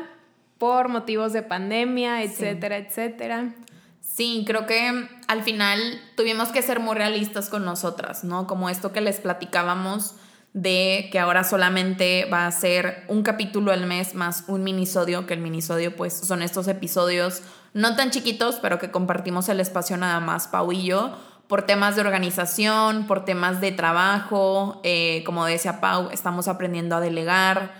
por 0.61 0.89
motivos 0.89 1.33
de 1.33 1.41
pandemia, 1.41 2.21
etcétera, 2.21 2.77
etcétera. 2.77 3.55
Sí, 3.99 4.43
creo 4.45 4.67
que 4.67 5.09
al 5.27 5.41
final 5.41 5.79
tuvimos 6.15 6.49
que 6.49 6.61
ser 6.61 6.79
muy 6.79 6.93
realistas 6.93 7.49
con 7.49 7.65
nosotras, 7.65 8.23
¿no? 8.23 8.45
Como 8.45 8.69
esto 8.69 8.93
que 8.93 9.01
les 9.01 9.19
platicábamos 9.19 10.17
de 10.53 11.09
que 11.11 11.17
ahora 11.17 11.43
solamente 11.43 12.25
va 12.31 12.45
a 12.45 12.51
ser 12.51 13.05
un 13.07 13.23
capítulo 13.23 13.71
al 13.71 13.87
mes 13.87 14.13
más 14.13 14.43
un 14.47 14.63
minisodio, 14.63 15.25
que 15.25 15.33
el 15.33 15.39
minisodio 15.39 15.95
pues 15.95 16.13
son 16.13 16.43
estos 16.43 16.67
episodios 16.67 17.41
no 17.73 17.95
tan 17.95 18.11
chiquitos, 18.11 18.57
pero 18.61 18.77
que 18.77 18.91
compartimos 18.91 19.49
el 19.49 19.61
espacio 19.61 19.97
nada 19.97 20.19
más 20.19 20.47
Pau 20.47 20.71
y 20.71 20.83
yo, 20.83 21.17
por 21.47 21.63
temas 21.63 21.95
de 21.95 22.01
organización, 22.01 23.07
por 23.07 23.25
temas 23.25 23.61
de 23.61 23.71
trabajo, 23.71 24.79
eh, 24.83 25.23
como 25.25 25.43
decía 25.43 25.81
Pau, 25.81 26.09
estamos 26.11 26.47
aprendiendo 26.47 26.95
a 26.95 26.99
delegar, 26.99 27.73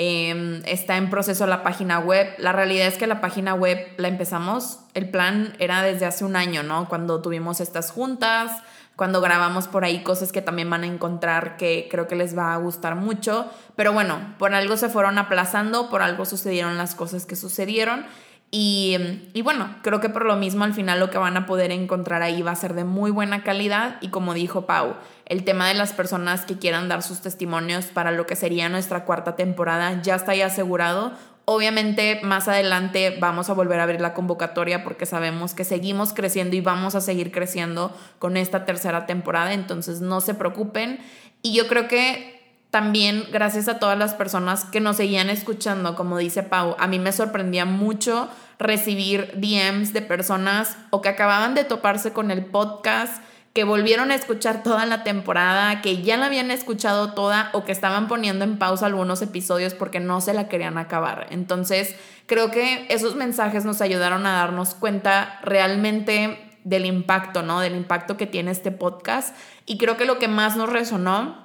Em, 0.00 0.62
está 0.64 0.96
en 0.96 1.10
proceso 1.10 1.44
la 1.48 1.64
página 1.64 1.98
web. 1.98 2.32
La 2.38 2.52
realidad 2.52 2.86
es 2.86 2.98
que 2.98 3.08
la 3.08 3.20
página 3.20 3.54
web 3.54 3.84
la 3.96 4.06
empezamos, 4.06 4.78
el 4.94 5.10
plan 5.10 5.56
era 5.58 5.82
desde 5.82 6.06
hace 6.06 6.24
un 6.24 6.36
año, 6.36 6.62
¿no? 6.62 6.88
Cuando 6.88 7.20
tuvimos 7.20 7.60
estas 7.60 7.90
juntas, 7.90 8.62
cuando 8.94 9.20
grabamos 9.20 9.66
por 9.66 9.84
ahí 9.84 10.04
cosas 10.04 10.30
que 10.30 10.40
también 10.40 10.70
van 10.70 10.84
a 10.84 10.86
encontrar 10.86 11.56
que 11.56 11.88
creo 11.90 12.06
que 12.06 12.14
les 12.14 12.38
va 12.38 12.54
a 12.54 12.58
gustar 12.58 12.94
mucho. 12.94 13.50
Pero 13.74 13.92
bueno, 13.92 14.36
por 14.38 14.54
algo 14.54 14.76
se 14.76 14.88
fueron 14.88 15.18
aplazando, 15.18 15.90
por 15.90 16.00
algo 16.00 16.24
sucedieron 16.26 16.78
las 16.78 16.94
cosas 16.94 17.26
que 17.26 17.34
sucedieron. 17.34 18.06
Y, 18.52 18.96
y, 19.34 19.42
bueno, 19.42 19.68
creo 19.82 20.00
que 20.00 20.08
por 20.08 20.24
lo 20.24 20.36
mismo 20.36 20.64
al 20.64 20.74
final 20.74 21.00
lo 21.00 21.10
que 21.10 21.18
van 21.18 21.36
a 21.36 21.44
poder 21.44 21.70
encontrar 21.70 22.22
ahí 22.22 22.40
va 22.40 22.52
a 22.52 22.56
ser 22.56 22.72
de 22.72 22.84
muy 22.84 23.10
buena 23.10 23.42
calidad 23.42 23.96
y 24.00 24.08
como 24.08 24.32
dijo 24.32 24.64
Pau, 24.64 24.94
el 25.28 25.44
tema 25.44 25.68
de 25.68 25.74
las 25.74 25.92
personas 25.92 26.44
que 26.44 26.58
quieran 26.58 26.88
dar 26.88 27.02
sus 27.02 27.20
testimonios 27.20 27.86
para 27.86 28.10
lo 28.10 28.26
que 28.26 28.36
sería 28.36 28.68
nuestra 28.68 29.04
cuarta 29.04 29.36
temporada 29.36 30.00
ya 30.02 30.14
está 30.14 30.32
ahí 30.32 30.42
asegurado. 30.42 31.12
Obviamente 31.44 32.20
más 32.22 32.48
adelante 32.48 33.16
vamos 33.20 33.50
a 33.50 33.54
volver 33.54 33.80
a 33.80 33.84
abrir 33.84 34.00
la 34.00 34.14
convocatoria 34.14 34.84
porque 34.84 35.06
sabemos 35.06 35.54
que 35.54 35.64
seguimos 35.64 36.12
creciendo 36.12 36.56
y 36.56 36.60
vamos 36.60 36.94
a 36.94 37.00
seguir 37.00 37.30
creciendo 37.30 37.94
con 38.18 38.36
esta 38.36 38.64
tercera 38.64 39.06
temporada, 39.06 39.52
entonces 39.52 40.00
no 40.00 40.20
se 40.20 40.34
preocupen. 40.34 40.98
Y 41.42 41.54
yo 41.54 41.68
creo 41.68 41.88
que 41.88 42.38
también 42.70 43.24
gracias 43.32 43.68
a 43.68 43.78
todas 43.78 43.98
las 43.98 44.14
personas 44.14 44.64
que 44.66 44.80
nos 44.80 44.96
seguían 44.96 45.30
escuchando, 45.30 45.94
como 45.94 46.18
dice 46.18 46.42
Pau, 46.42 46.76
a 46.78 46.86
mí 46.86 46.98
me 46.98 47.12
sorprendía 47.12 47.64
mucho 47.64 48.28
recibir 48.58 49.32
DMs 49.36 49.92
de 49.92 50.02
personas 50.02 50.76
o 50.90 51.00
que 51.00 51.08
acababan 51.08 51.54
de 51.54 51.64
toparse 51.64 52.12
con 52.12 52.30
el 52.30 52.44
podcast 52.44 53.22
que 53.58 53.64
volvieron 53.64 54.12
a 54.12 54.14
escuchar 54.14 54.62
toda 54.62 54.86
la 54.86 55.02
temporada, 55.02 55.82
que 55.82 56.00
ya 56.00 56.16
la 56.16 56.26
habían 56.26 56.52
escuchado 56.52 57.14
toda 57.14 57.50
o 57.52 57.64
que 57.64 57.72
estaban 57.72 58.06
poniendo 58.06 58.44
en 58.44 58.56
pausa 58.56 58.86
algunos 58.86 59.20
episodios 59.20 59.74
porque 59.74 59.98
no 59.98 60.20
se 60.20 60.32
la 60.32 60.46
querían 60.46 60.78
acabar. 60.78 61.26
Entonces, 61.30 61.96
creo 62.26 62.52
que 62.52 62.86
esos 62.88 63.16
mensajes 63.16 63.64
nos 63.64 63.80
ayudaron 63.80 64.26
a 64.26 64.34
darnos 64.34 64.76
cuenta 64.76 65.40
realmente 65.42 66.38
del 66.62 66.86
impacto, 66.86 67.42
¿no? 67.42 67.58
Del 67.58 67.74
impacto 67.74 68.16
que 68.16 68.28
tiene 68.28 68.52
este 68.52 68.70
podcast. 68.70 69.34
Y 69.66 69.76
creo 69.76 69.96
que 69.96 70.04
lo 70.04 70.20
que 70.20 70.28
más 70.28 70.56
nos 70.56 70.70
resonó, 70.70 71.44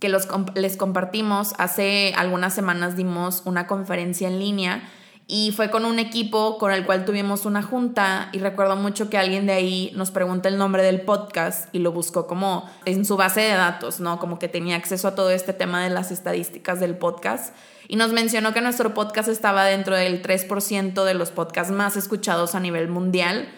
que 0.00 0.08
los, 0.08 0.26
les 0.56 0.76
compartimos, 0.76 1.54
hace 1.58 2.12
algunas 2.16 2.54
semanas 2.54 2.96
dimos 2.96 3.42
una 3.44 3.68
conferencia 3.68 4.26
en 4.26 4.40
línea 4.40 4.82
y 5.26 5.52
fue 5.52 5.70
con 5.70 5.84
un 5.84 5.98
equipo 5.98 6.58
con 6.58 6.72
el 6.72 6.84
cual 6.84 7.04
tuvimos 7.04 7.46
una 7.46 7.62
junta 7.62 8.28
y 8.32 8.38
recuerdo 8.38 8.76
mucho 8.76 9.08
que 9.08 9.18
alguien 9.18 9.46
de 9.46 9.52
ahí 9.52 9.92
nos 9.94 10.10
pregunta 10.10 10.48
el 10.48 10.58
nombre 10.58 10.82
del 10.82 11.02
podcast 11.02 11.74
y 11.74 11.78
lo 11.78 11.92
buscó 11.92 12.26
como 12.26 12.68
en 12.84 13.04
su 13.04 13.16
base 13.16 13.40
de 13.40 13.52
datos, 13.52 14.00
¿no? 14.00 14.18
Como 14.18 14.38
que 14.38 14.48
tenía 14.48 14.76
acceso 14.76 15.08
a 15.08 15.14
todo 15.14 15.30
este 15.30 15.52
tema 15.52 15.82
de 15.82 15.90
las 15.90 16.10
estadísticas 16.10 16.80
del 16.80 16.96
podcast 16.96 17.54
y 17.88 17.96
nos 17.96 18.12
mencionó 18.12 18.52
que 18.52 18.60
nuestro 18.60 18.94
podcast 18.94 19.28
estaba 19.28 19.64
dentro 19.64 19.96
del 19.96 20.22
3% 20.22 21.04
de 21.04 21.14
los 21.14 21.30
podcasts 21.30 21.72
más 21.72 21.96
escuchados 21.96 22.54
a 22.54 22.60
nivel 22.60 22.88
mundial 22.88 23.48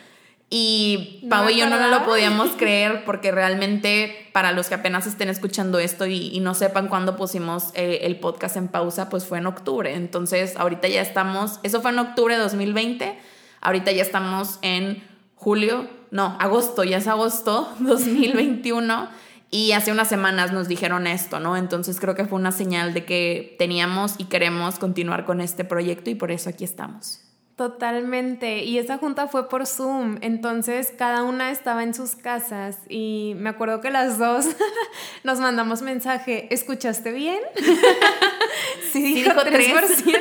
y 0.57 1.27
Pau 1.29 1.51
y 1.51 1.57
yo 1.57 1.69
no 1.69 1.89
lo 1.89 2.05
podíamos 2.05 2.51
creer 2.57 3.05
porque 3.05 3.33
realmente 3.33 4.29
para 4.33 4.53
los 4.53 4.69
que 4.69 4.77
apenas 4.77 5.05
estén 5.05 5.29
escuchando 5.29 5.81
esto 5.81 6.07
y, 6.07 6.39
no 6.39 6.55
sepan 6.55 6.87
cuándo 6.87 7.17
pusimos 7.17 7.73
eh, 7.75 8.03
el 8.03 8.21
podcast 8.21 8.57
en 8.57 8.69
pausa, 8.69 9.09
pues 9.09 9.27
fue 9.27 9.39
en 9.39 9.47
octubre. 9.47 9.93
Entonces 9.95 10.55
ahorita 10.57 10.87
ya 10.87 11.03
estamos, 11.03 11.59
eso 11.65 11.83
fue 11.83 11.91
en 11.91 11.99
octubre 11.99 12.37
de 12.37 12.41
2020, 12.41 13.19
ahorita 13.63 13.91
ya 13.91 14.03
estamos 14.03 14.61
en 14.63 15.03
julio, 15.35 15.89
no, 16.13 16.37
agosto, 16.39 16.85
ya 16.85 16.99
es 16.99 17.09
agosto 17.09 17.69
2021. 17.81 19.09
Y 19.51 19.73
hace 19.73 19.91
unas 19.91 20.09
semanas 20.09 20.53
nos 20.53 20.69
dijeron 20.69 21.09
esto, 21.09 21.41
¿no? 21.41 21.57
Entonces 21.57 21.99
creo 21.99 22.15
que 22.15 22.27
fue 22.27 22.39
una 22.39 22.53
señal 22.53 22.95
de 22.95 23.05
que 23.05 23.57
teníamos 23.59 24.15
y 24.19 24.27
queremos 24.27 24.79
continuar 24.79 25.25
con 25.25 25.41
este 25.41 25.65
proyecto 25.65 26.11
y 26.11 26.15
por 26.15 26.31
eso 26.31 26.49
aquí 26.49 26.63
estamos. 26.63 27.24
Totalmente. 27.57 28.65
Y 28.65 28.79
esa 28.79 28.99
junta 28.99 29.29
fue 29.29 29.49
por 29.49 29.67
Zoom. 29.67 30.19
Entonces 30.23 30.93
cada 30.97 31.23
una 31.23 31.53
estaba 31.53 31.85
en 31.85 31.95
sus 31.95 32.17
casas 32.17 32.79
y 32.89 33.35
me 33.37 33.51
acuerdo 33.51 33.81
que 33.81 33.91
las 33.91 34.19
dos 34.19 34.47
nos 35.25 35.39
mandamos 35.39 35.81
mensaje. 35.81 36.53
¿Escuchaste 36.53 37.13
bien? 37.13 37.39
sí, 38.93 39.23
dijo, 39.23 39.31
3%. 39.41 40.19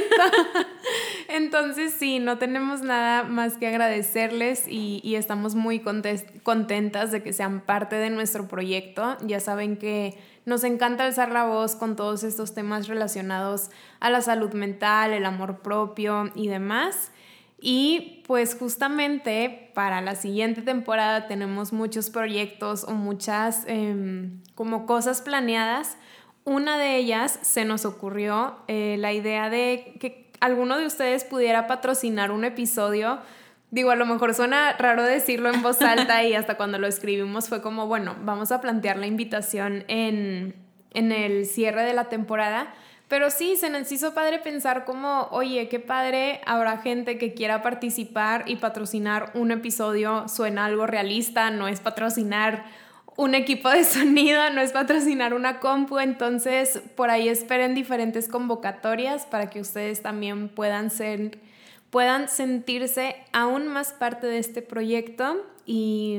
Entonces 1.28 1.96
sí, 1.98 2.20
no 2.20 2.38
tenemos 2.38 2.82
nada 2.82 3.24
más 3.24 3.58
que 3.58 3.68
agradecerles 3.68 4.68
y, 4.68 5.02
y 5.04 5.16
estamos 5.16 5.56
muy 5.56 5.80
contentas 5.80 7.12
de 7.12 7.24
que 7.24 7.34
sean 7.34 7.62
parte 7.62 7.96
de 7.96 8.12
nuestro 8.12 8.48
proyecto. 8.48 9.18
Ya 9.22 9.40
saben 9.40 9.78
que 9.78 10.20
nos 10.46 10.64
encanta 10.64 11.06
alzar 11.06 11.32
la 11.32 11.46
voz 11.46 11.76
con 11.76 11.96
todos 11.96 12.24
estos 12.24 12.54
temas 12.54 12.88
relacionados 12.88 13.72
a 14.00 14.12
la 14.12 14.22
salud 14.22 14.54
mental, 14.54 15.14
el 15.14 15.26
amor 15.26 15.64
propio 15.64 16.32
y 16.36 16.48
demás. 16.48 17.10
Y 17.66 18.22
pues 18.28 18.58
justamente 18.60 19.72
para 19.74 20.02
la 20.02 20.16
siguiente 20.16 20.62
temporada 20.62 21.28
tenemos 21.28 21.72
muchos 21.72 22.10
proyectos 22.10 22.84
o 22.84 22.92
muchas 22.92 23.64
em, 23.68 24.42
como 24.54 24.86
cosas 24.86 25.22
planeadas. 25.22 25.96
Una 26.44 26.78
de 26.78 26.98
ellas 26.98 27.40
se 27.42 27.64
nos 27.64 27.86
ocurrió 27.86 28.58
eh, 28.68 28.98
la 29.00 29.14
idea 29.14 29.50
de 29.50 29.96
que 30.02 30.30
alguno 30.42 30.78
de 30.78 30.86
ustedes 30.86 31.24
pudiera 31.24 31.66
patrocinar 31.66 32.32
un 32.32 32.44
episodio. 32.44 33.20
Digo, 33.72 33.92
a 33.92 33.96
lo 33.96 34.06
mejor 34.06 34.34
suena 34.34 34.74
raro 34.74 35.04
decirlo 35.04 35.50
en 35.50 35.62
voz 35.62 35.82
alta 35.82 36.22
y 36.26 36.34
hasta 36.34 36.58
cuando 36.58 36.80
lo 36.80 36.88
escribimos 36.88 37.48
fue 37.48 37.62
como, 37.62 37.88
bueno, 37.88 38.18
vamos 38.26 38.52
a 38.52 38.60
plantear 38.60 38.98
la 38.98 39.08
invitación 39.08 39.86
en, 39.88 40.54
en 40.94 41.14
el 41.14 41.46
cierre 41.46 41.84
de 41.84 41.94
la 41.94 42.10
temporada 42.10 42.74
pero 43.14 43.30
sí, 43.30 43.58
se 43.58 43.70
nos 43.70 43.92
hizo 43.92 44.16
padre 44.16 44.40
pensar 44.40 44.86
como, 44.86 45.28
oye, 45.30 45.70
qué 45.70 45.80
padre, 45.80 46.42
habrá 46.48 46.80
gente 46.80 47.20
que 47.20 47.36
quiera 47.36 47.62
participar 47.62 48.46
y 48.48 48.56
patrocinar 48.56 49.30
un 49.36 49.52
episodio, 49.52 50.28
suena 50.28 50.66
algo 50.66 50.88
realista, 50.88 51.52
no 51.52 51.68
es 51.68 51.80
patrocinar 51.80 52.66
un 53.16 53.36
equipo 53.36 53.70
de 53.70 53.84
sonido, 53.84 54.50
no 54.50 54.62
es 54.62 54.72
patrocinar 54.72 55.36
una 55.36 55.60
compu, 55.60 56.00
entonces 56.00 56.82
por 56.96 57.12
ahí 57.12 57.30
esperen 57.30 57.76
diferentes 57.76 58.28
convocatorias 58.28 59.28
para 59.28 59.48
que 59.52 59.62
ustedes 59.62 60.02
también 60.02 60.50
puedan 60.50 60.90
ser 60.90 61.38
puedan 61.92 62.30
sentirse 62.30 63.16
aún 63.32 63.68
más 63.68 63.94
parte 63.94 64.26
de 64.26 64.40
este 64.40 64.64
proyecto. 64.64 65.46
Y 65.68 66.18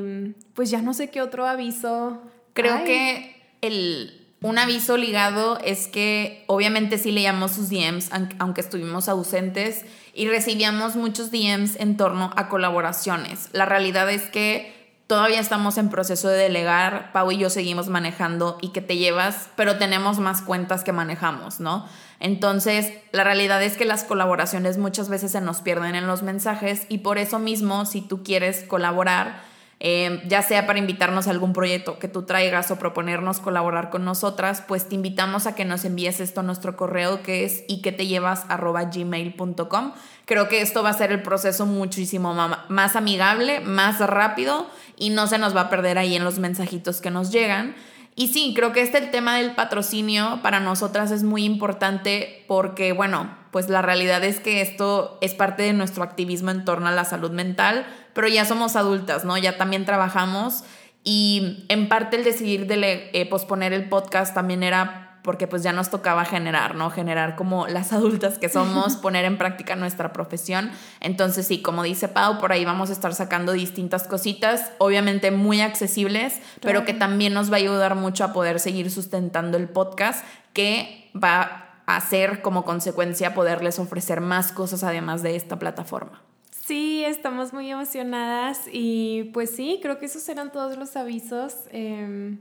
pues 0.55 0.71
ya 0.71 0.81
no 0.81 0.95
sé 0.95 1.11
qué 1.11 1.23
otro 1.23 1.45
aviso. 1.45 2.23
Creo 2.53 2.85
que 2.85 3.35
el 3.63 4.24
un 4.45 4.59
aviso 4.59 4.99
ligado 4.99 5.59
es 5.65 5.87
que 5.87 6.45
obviamente 6.49 6.99
sí 6.99 7.13
leíamos 7.13 7.53
sus 7.53 7.71
DMs, 7.71 8.11
aunque 8.39 8.61
estuvimos 8.61 9.09
ausentes, 9.09 9.87
y 10.13 10.29
recibíamos 10.29 10.97
muchos 10.97 11.31
DMs 11.31 11.77
en 11.81 11.97
torno 11.97 12.31
a 12.37 12.51
colaboraciones. 12.51 13.49
La 13.53 13.65
realidad 13.65 14.11
es 14.11 14.25
que 14.25 15.01
todavía 15.07 15.41
estamos 15.41 15.79
en 15.79 15.89
proceso 15.89 16.29
de 16.29 16.37
delegar, 16.37 17.11
Pau 17.13 17.33
y 17.33 17.39
yo 17.39 17.49
seguimos 17.49 17.89
manejando 17.89 18.59
y 18.61 18.69
que 18.69 18.83
te 18.83 18.99
llevas, 18.99 19.49
pero 19.57 19.79
tenemos 19.79 20.19
más 20.19 20.43
cuentas 20.43 20.85
que 20.85 20.93
manejamos, 20.93 21.59
¿no? 21.59 21.89
Entonces, 22.21 22.93
la 23.13 23.25
realidad 23.25 23.63
es 23.63 23.79
que 23.79 23.87
las 23.87 24.05
colaboraciones 24.05 24.77
muchas 24.77 25.09
veces 25.09 25.33
se 25.33 25.41
nos 25.41 25.63
pierden 25.63 25.95
en 25.95 26.07
los 26.07 26.23
mensajes 26.23 26.85
y 26.91 26.99
por 26.99 27.17
eso 27.17 27.39
mismo, 27.39 27.87
si 27.87 28.03
tú 28.03 28.23
quieres 28.23 28.65
colaborar, 28.65 29.54
eh, 29.87 30.23
ya 30.27 30.41
sea 30.41 30.67
para 30.67 30.79
invitarnos 30.79 31.27
a 31.27 31.31
algún 31.31 31.53
proyecto 31.53 31.99
que 31.99 32.09
tú 32.09 32.23
traigas 32.23 32.71
o 32.71 32.79
proponernos 32.79 33.39
colaborar 33.39 33.91
con 33.91 34.03
nosotras, 34.03 34.65
pues 34.67 34.89
te 34.89 34.95
invitamos 34.95 35.47
a 35.47 35.55
que 35.55 35.67
nos 35.67 35.85
envíes 35.85 36.21
esto 36.21 36.41
a 36.41 36.43
nuestro 36.43 36.75
correo 36.75 37.23
que 37.23 37.45
es 37.45 37.65
y 37.69 37.83
que 37.83 37.93
te 37.93 38.07
llevas 38.07 38.47
gmail.com. 38.49 39.93
Creo 40.25 40.49
que 40.49 40.63
esto 40.63 40.83
va 40.83 40.89
a 40.89 40.95
ser 40.95 41.13
el 41.13 41.21
proceso 41.21 41.67
muchísimo 41.67 42.33
más 42.33 42.97
amigable, 42.97 43.61
más 43.61 44.01
rápido 44.01 44.71
y 44.97 45.11
no 45.11 45.27
se 45.27 45.37
nos 45.37 45.55
va 45.55 45.61
a 45.61 45.69
perder 45.69 45.99
ahí 45.99 46.17
en 46.17 46.25
los 46.25 46.39
mensajitos 46.39 47.03
que 47.03 47.11
nos 47.11 47.31
llegan. 47.31 47.75
Y 48.17 48.29
sí, 48.29 48.53
creo 48.55 48.73
que 48.73 48.83
este 48.83 48.99
el 48.99 49.11
tema 49.11 49.39
del 49.39 49.55
patrocinio 49.55 50.41
para 50.43 50.61
nosotras 50.61 51.11
es 51.11 51.25
muy 51.25 51.45
importante 51.45 52.45
porque, 52.47 52.93
bueno, 52.93 53.37
pues 53.51 53.69
la 53.69 53.83
realidad 53.83 54.23
es 54.23 54.39
que 54.39 54.61
esto 54.61 55.19
es 55.21 55.35
parte 55.35 55.65
de 55.65 55.73
nuestro 55.73 56.05
activismo 56.05 56.51
en 56.51 56.65
torno 56.65 56.89
a 56.89 56.93
la 56.93 57.05
salud 57.05 57.33
mental, 57.33 57.87
pero 58.13 58.29
ya 58.29 58.45
somos 58.45 58.77
adultas, 58.77 59.25
¿no? 59.25 59.37
Ya 59.37 59.57
también 59.57 59.85
trabajamos 59.85 60.63
y 61.03 61.67
en 61.69 61.89
parte 61.89 62.17
el 62.17 62.25
decidir 62.25 62.67
de 62.67 63.11
eh, 63.13 63.27
posponer 63.29 63.73
el 63.73 63.89
podcast 63.89 64.35
también 64.35 64.63
era 64.63 65.04
porque 65.25 65.47
pues 65.47 65.63
ya 65.63 65.73
nos 65.73 65.89
tocaba 65.89 66.27
generar, 66.27 66.75
¿no? 66.75 66.91
Generar 66.91 67.35
como 67.35 67.67
las 67.67 67.95
adultas 67.95 68.39
que 68.39 68.51
somos, 68.51 68.97
poner 69.03 69.25
en 69.25 69.39
práctica 69.39 69.75
nuestra 69.75 70.13
profesión. 70.13 70.71
Entonces 71.01 71.47
sí, 71.47 71.63
como 71.63 71.83
dice 71.83 72.09
Pau, 72.09 72.39
por 72.39 72.53
ahí 72.53 72.67
vamos 72.67 72.91
a 72.91 72.93
estar 72.93 73.15
sacando 73.15 73.53
distintas 73.53 74.07
cositas, 74.07 74.73
obviamente 74.77 75.31
muy 75.31 75.63
accesibles, 75.63 76.41
pero 76.61 76.85
que 76.85 76.93
también 76.93 77.33
nos 77.33 77.51
va 77.51 77.55
a 77.55 77.61
ayudar 77.61 77.95
mucho 77.95 78.23
a 78.23 78.35
poder 78.35 78.61
seguir 78.61 78.91
sustentando 78.91 79.57
el 79.57 79.67
podcast, 79.67 80.23
que 80.53 81.11
va 81.17 81.81
a 81.87 81.97
hacer 81.97 82.43
como 82.43 82.67
consecuencia 82.67 83.35
poderles 83.35 83.79
ofrecer 83.79 84.21
más 84.21 84.53
cosas 84.53 84.85
además 84.85 85.23
de 85.23 85.37
esta 85.37 85.59
plataforma. 85.59 86.23
Sí, 86.51 87.03
estamos 87.03 87.55
muy 87.55 87.71
emocionadas 87.71 88.61
y 88.71 89.31
pues 89.33 89.51
sí, 89.51 89.81
creo 89.83 89.99
que 89.99 90.07
esos 90.07 90.29
eran 90.29 90.53
todos 90.53 90.77
los 90.77 90.97
avisos. 90.97 91.55
Em, 91.71 92.41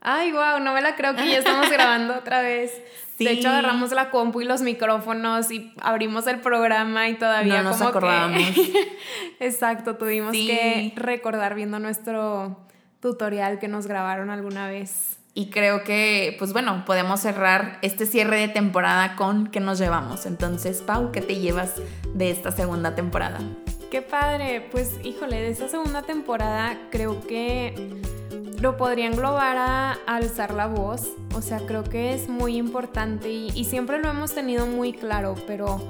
Ay, 0.00 0.32
wow, 0.32 0.60
no 0.60 0.72
me 0.72 0.80
la 0.80 0.96
creo 0.96 1.14
que 1.14 1.28
ya 1.28 1.38
estamos 1.38 1.70
grabando 1.70 2.14
otra 2.14 2.42
vez. 2.42 2.72
De 3.18 3.32
hecho, 3.32 3.50
agarramos 3.50 3.92
la 3.92 4.08
compu 4.10 4.40
y 4.40 4.44
los 4.46 4.62
micrófonos 4.62 5.50
y 5.50 5.74
abrimos 5.82 6.26
el 6.26 6.40
programa 6.40 7.08
y 7.10 7.14
todavía 7.16 7.62
no 7.62 7.70
nos 7.70 7.82
acordamos. 7.82 8.42
Exacto, 9.40 9.96
tuvimos 9.96 10.32
que 10.32 10.94
recordar 10.96 11.54
viendo 11.54 11.78
nuestro 11.78 12.66
tutorial 13.00 13.58
que 13.58 13.68
nos 13.68 13.86
grabaron 13.86 14.30
alguna 14.30 14.68
vez. 14.68 15.18
Y 15.34 15.50
creo 15.50 15.84
que, 15.84 16.34
pues 16.38 16.52
bueno, 16.52 16.84
podemos 16.86 17.20
cerrar 17.20 17.78
este 17.82 18.06
cierre 18.06 18.40
de 18.40 18.48
temporada 18.48 19.16
con 19.16 19.46
qué 19.48 19.60
nos 19.60 19.78
llevamos. 19.78 20.26
Entonces, 20.26 20.80
Pau, 20.80 21.12
¿qué 21.12 21.20
te 21.20 21.36
llevas 21.36 21.74
de 22.14 22.30
esta 22.30 22.50
segunda 22.50 22.94
temporada? 22.94 23.38
Qué 23.90 24.02
padre. 24.02 24.66
Pues, 24.72 24.98
híjole, 25.04 25.36
de 25.36 25.50
esta 25.50 25.68
segunda 25.68 26.02
temporada 26.02 26.78
creo 26.90 27.24
que 27.26 28.00
lo 28.60 28.76
podría 28.76 29.06
englobar 29.06 29.56
a, 29.56 29.92
alzar 30.06 30.54
la 30.54 30.66
voz. 30.66 31.08
O 31.34 31.42
sea, 31.42 31.58
creo 31.66 31.84
que 31.84 32.14
es 32.14 32.28
muy 32.28 32.56
importante 32.56 33.30
y, 33.30 33.64
siempre 33.64 33.98
lo 34.00 34.10
hemos 34.10 34.34
tenido 34.34 34.66
muy 34.66 34.92
claro, 34.92 35.34
pero 35.46 35.80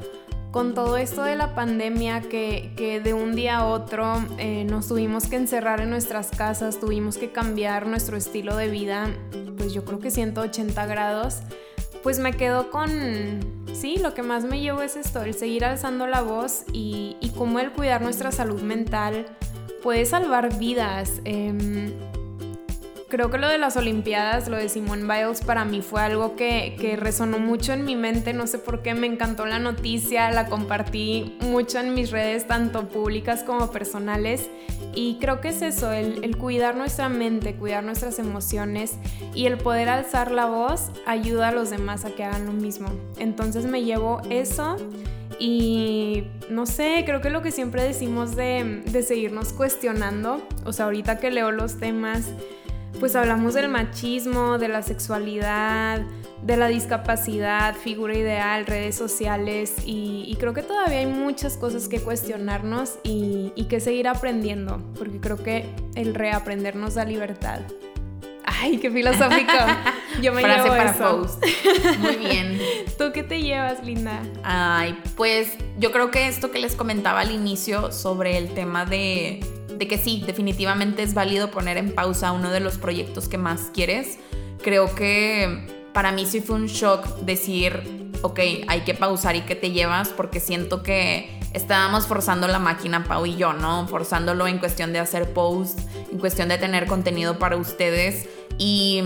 con 0.51 0.75
todo 0.75 0.97
esto 0.97 1.23
de 1.23 1.37
la 1.37 1.55
pandemia 1.55 2.23
que, 2.23 3.01
de 3.03 3.15
un 3.15 3.35
día 3.35 3.59
a 3.59 3.67
otro 3.67 4.17
eh, 4.39 4.65
nos 4.65 4.89
tuvimos 4.89 5.27
que 5.27 5.37
encerrar 5.37 5.81
en 5.81 5.91
nuestras 5.91 6.31
casas, 6.31 6.79
tuvimos 6.79 7.19
que 7.19 7.31
cambiar 7.31 7.87
nuestro 7.87 8.17
estilo 8.17 8.57
de 8.57 8.69
vida, 8.69 9.09
pues 9.57 9.73
yo 9.73 9.85
creo 9.85 9.99
que 9.99 10.11
180 10.11 10.87
grados, 10.87 11.39
pues 12.03 12.19
me 12.19 12.33
quedo 12.33 12.71
con, 12.71 12.91
sí, 13.73 13.99
lo 13.99 14.15
que 14.15 14.23
más 14.23 14.45
me 14.45 14.61
llevo 14.61 14.83
es 14.83 14.97
esto, 14.97 15.23
el 15.23 15.35
seguir 15.35 15.65
alzando 15.65 16.07
la 16.07 16.23
voz 16.23 16.65
y, 16.73 17.17
y 17.21 17.31
cómo 17.31 17.61
el 17.61 17.73
cuidar 17.73 18.03
nuestra 18.03 18.33
salud 18.33 18.61
mental 18.61 19.27
puede 19.83 20.05
salvar 20.05 20.59
vidas. 20.59 21.21
Em, 21.25 21.93
Creo 23.11 23.29
que 23.29 23.39
lo 23.39 23.49
de 23.49 23.59
las 23.59 23.77
Olimpiadas, 23.77 24.49
lo 24.49 24.57
de 24.57 24.69
Simone 24.69 25.03
Biles, 25.03 25.41
para 25.41 25.65
mí 25.65 25.83
fue 25.83 26.01
algo 26.01 26.37
que, 26.37 26.77
que, 26.81 26.95
resonó 26.95 27.41
mucho 27.41 27.73
en 27.73 27.85
mi 27.85 27.97
mente. 27.97 28.33
No 28.33 28.47
sé 28.47 28.59
por 28.59 28.83
qué, 28.83 28.95
me 28.95 29.09
encantó 29.09 29.47
la 29.47 29.59
noticia, 29.59 30.31
la 30.31 30.47
compartí 30.47 31.37
mucho 31.41 31.81
en 31.81 31.93
mis 31.93 32.13
redes, 32.13 32.47
tanto 32.47 32.89
públicas 32.89 33.43
como 33.43 33.73
personales. 33.73 34.49
Y 34.95 35.19
creo 35.21 35.41
que 35.41 35.49
es 35.49 35.61
eso, 35.61 35.91
el, 35.91 36.23
el 36.23 36.37
cuidar 36.37 36.77
nuestra 36.77 37.09
mente, 37.09 37.57
cuidar 37.57 37.83
nuestras 37.83 38.21
emociones 38.21 38.97
y 39.35 39.47
el 39.47 39.59
poder 39.59 39.89
alzar 39.89 40.31
la 40.31 40.47
voz 40.47 40.93
ayuda 41.05 41.49
a 41.49 41.53
los 41.53 41.69
demás 41.69 42.05
a 42.05 42.11
que 42.11 42.23
hagan 42.23 42.47
lo 42.47 42.53
mismo. 42.53 42.91
Entonces 43.19 43.67
me 43.67 43.83
llevo 43.83 44.23
eso. 44.31 44.77
Y 45.41 46.25
no 46.49 46.67
sé, 46.67 47.03
creo 47.07 47.21
que 47.21 47.31
lo 47.31 47.43
que 47.43 47.51
siempre 47.51 47.83
decimos 47.83 48.37
de, 48.37 48.83
de 48.85 49.03
seguirnos 49.03 49.53
cuestionando, 49.53 50.47
o 50.65 50.73
sea, 50.73 50.85
ahorita 50.85 51.19
que 51.19 51.31
leo 51.31 51.51
los 51.51 51.79
temas, 51.79 52.27
pues 53.01 53.17
hablamos 53.17 53.55
del 53.55 53.69
machismo, 53.69 54.59
de 54.59 54.69
la 54.69 54.83
sexualidad, 54.83 56.03
de 56.43 56.57
la 56.59 56.69
discapacidad, 56.69 57.75
figura 57.75 58.15
ideal, 58.15 58.67
redes 58.67 58.95
sociales 58.95 59.75
y, 59.85 60.37
creo 60.39 60.55
que 60.55 60.63
todavía 60.63 60.99
hay 60.99 61.07
muchas 61.07 61.57
cosas 61.57 61.89
que 61.89 62.01
cuestionarnos 62.01 62.99
y, 63.03 63.67
que 63.69 63.81
seguir 63.81 64.09
aprendiendo, 64.09 64.83
porque 64.99 65.21
creo 65.21 65.43
que 65.43 65.67
el 65.95 66.15
reaprender 66.15 66.77
nos 66.77 66.95
da 66.95 67.05
libertad. 67.05 67.61
Ay, 68.45 68.79
qué 68.79 68.91
filosófico. 68.91 69.53
Yo 70.23 70.33
me 70.33 70.43
Frase 70.43 70.69
para 70.69 70.93
post. 70.93 71.43
Muy 72.01 72.17
bien. 72.17 72.61
¿Tú 72.99 73.13
qué 73.13 73.23
te 73.23 73.41
llevas, 73.41 73.85
Linda? 73.85 74.21
Ay, 74.43 74.99
pues 75.17 75.57
yo 75.79 75.93
creo 75.93 76.11
que 76.11 76.27
esto 76.27 76.51
que 76.51 76.59
les 76.59 76.75
comentaba 76.75 77.21
al 77.21 77.31
inicio 77.31 77.93
sobre 77.93 78.37
el 78.37 78.53
tema 78.53 78.85
de 78.85 79.41
de 79.81 79.89
que 79.89 79.97
sí, 79.97 80.23
definitivamente 80.27 81.03
es 81.03 81.15
válido 81.15 81.51
poner 81.51 81.79
en 81.79 81.95
pausa 81.95 82.33
uno 82.33 82.51
de 82.51 82.61
los 82.61 82.77
proyectos 82.77 83.29
que 83.29 83.39
más 83.39 83.71
quieres. 83.73 84.19
Creo 84.63 84.95
que 84.95 85.67
para 85.95 86.13
mí 86.13 86.27
sí 86.27 86.43
fue 86.43 86.57
un 86.57 86.67
shock 86.67 87.21
decir, 87.21 88.13
ok, 88.21 88.41
hay 88.69 88.83
que 88.83 88.93
pausar 88.93 89.37
y 89.37 89.41
que 89.41 89.55
te 89.55 89.71
llevas 89.71 90.11
porque 90.11 90.39
siento 90.39 90.83
que 90.83 91.41
estábamos 91.55 92.07
forzando 92.07 92.47
la 92.47 92.59
máquina, 92.59 93.05
Pau 93.05 93.25
y 93.25 93.37
yo, 93.37 93.55
¿no? 93.55 93.89
Forzándolo 93.89 94.47
en 94.47 94.59
cuestión 94.59 94.93
de 94.93 94.99
hacer 94.99 95.33
posts, 95.33 95.83
en 96.13 96.19
cuestión 96.19 96.51
de 96.51 96.59
tener 96.59 96.87
contenido 96.87 97.39
para 97.39 97.57
ustedes 97.57 98.29
y, 98.59 99.03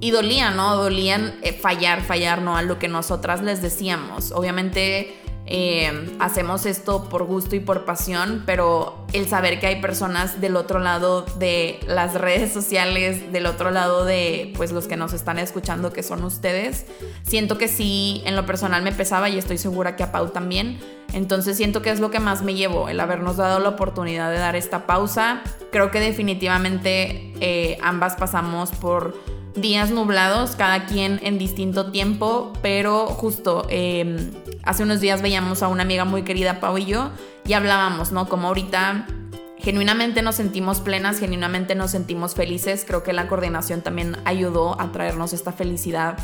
y 0.00 0.10
dolía, 0.10 0.50
¿no? 0.50 0.74
Dolían 0.74 1.36
eh, 1.42 1.52
fallar, 1.52 2.02
fallar, 2.02 2.42
¿no? 2.42 2.56
A 2.56 2.62
lo 2.62 2.80
que 2.80 2.88
nosotras 2.88 3.40
les 3.40 3.62
decíamos. 3.62 4.32
Obviamente 4.32 5.14
eh, 5.46 6.16
hacemos 6.20 6.66
esto 6.66 7.08
por 7.08 7.24
gusto 7.24 7.56
y 7.56 7.60
por 7.60 7.84
pasión, 7.84 8.44
pero 8.46 9.06
el 9.12 9.28
saber 9.28 9.58
que 9.60 9.66
hay 9.66 9.80
personas 9.80 10.40
del 10.40 10.56
otro 10.56 10.78
lado 10.78 11.22
de 11.38 11.80
las 11.86 12.14
redes 12.14 12.52
sociales, 12.52 13.32
del 13.32 13.46
otro 13.46 13.70
lado 13.70 14.04
de 14.04 14.52
pues 14.56 14.72
los 14.72 14.86
que 14.86 14.96
nos 14.96 15.12
están 15.12 15.38
escuchando 15.38 15.92
que 15.92 16.02
son 16.02 16.22
ustedes, 16.24 16.86
siento 17.24 17.58
que 17.58 17.68
sí 17.68 18.22
en 18.24 18.36
lo 18.36 18.46
personal 18.46 18.82
me 18.82 18.92
pesaba 18.92 19.28
y 19.28 19.38
estoy 19.38 19.58
segura 19.58 19.96
que 19.96 20.04
a 20.04 20.12
Pau 20.12 20.28
también. 20.28 20.78
Entonces 21.12 21.56
siento 21.56 21.82
que 21.82 21.90
es 21.90 22.00
lo 22.00 22.10
que 22.10 22.20
más 22.20 22.42
me 22.42 22.54
llevó, 22.54 22.88
el 22.88 22.98
habernos 23.00 23.36
dado 23.36 23.58
la 23.58 23.70
oportunidad 23.70 24.30
de 24.30 24.38
dar 24.38 24.56
esta 24.56 24.86
pausa. 24.86 25.42
Creo 25.70 25.90
que 25.90 26.00
definitivamente 26.00 27.32
eh, 27.40 27.78
ambas 27.82 28.16
pasamos 28.16 28.70
por 28.70 29.14
días 29.54 29.90
nublados, 29.90 30.56
cada 30.56 30.86
quien 30.86 31.20
en 31.22 31.38
distinto 31.38 31.90
tiempo, 31.90 32.52
pero 32.62 33.06
justo 33.06 33.66
em, 33.68 34.30
hace 34.64 34.82
unos 34.82 35.00
días 35.00 35.22
veíamos 35.22 35.62
a 35.62 35.68
una 35.68 35.82
amiga 35.82 36.04
muy 36.04 36.22
querida, 36.22 36.60
Pau 36.60 36.78
y 36.78 36.86
yo, 36.86 37.10
y 37.46 37.52
hablábamos, 37.52 38.12
¿no? 38.12 38.28
Como 38.28 38.48
ahorita 38.48 39.06
genuinamente 39.58 40.22
nos 40.22 40.36
sentimos 40.36 40.80
plenas, 40.80 41.18
genuinamente 41.18 41.74
nos 41.74 41.92
sentimos 41.92 42.34
felices, 42.34 42.84
creo 42.86 43.02
que 43.02 43.12
la 43.12 43.28
coordinación 43.28 43.82
también 43.82 44.16
ayudó 44.24 44.80
a 44.80 44.90
traernos 44.90 45.32
esta 45.32 45.52
felicidad 45.52 46.18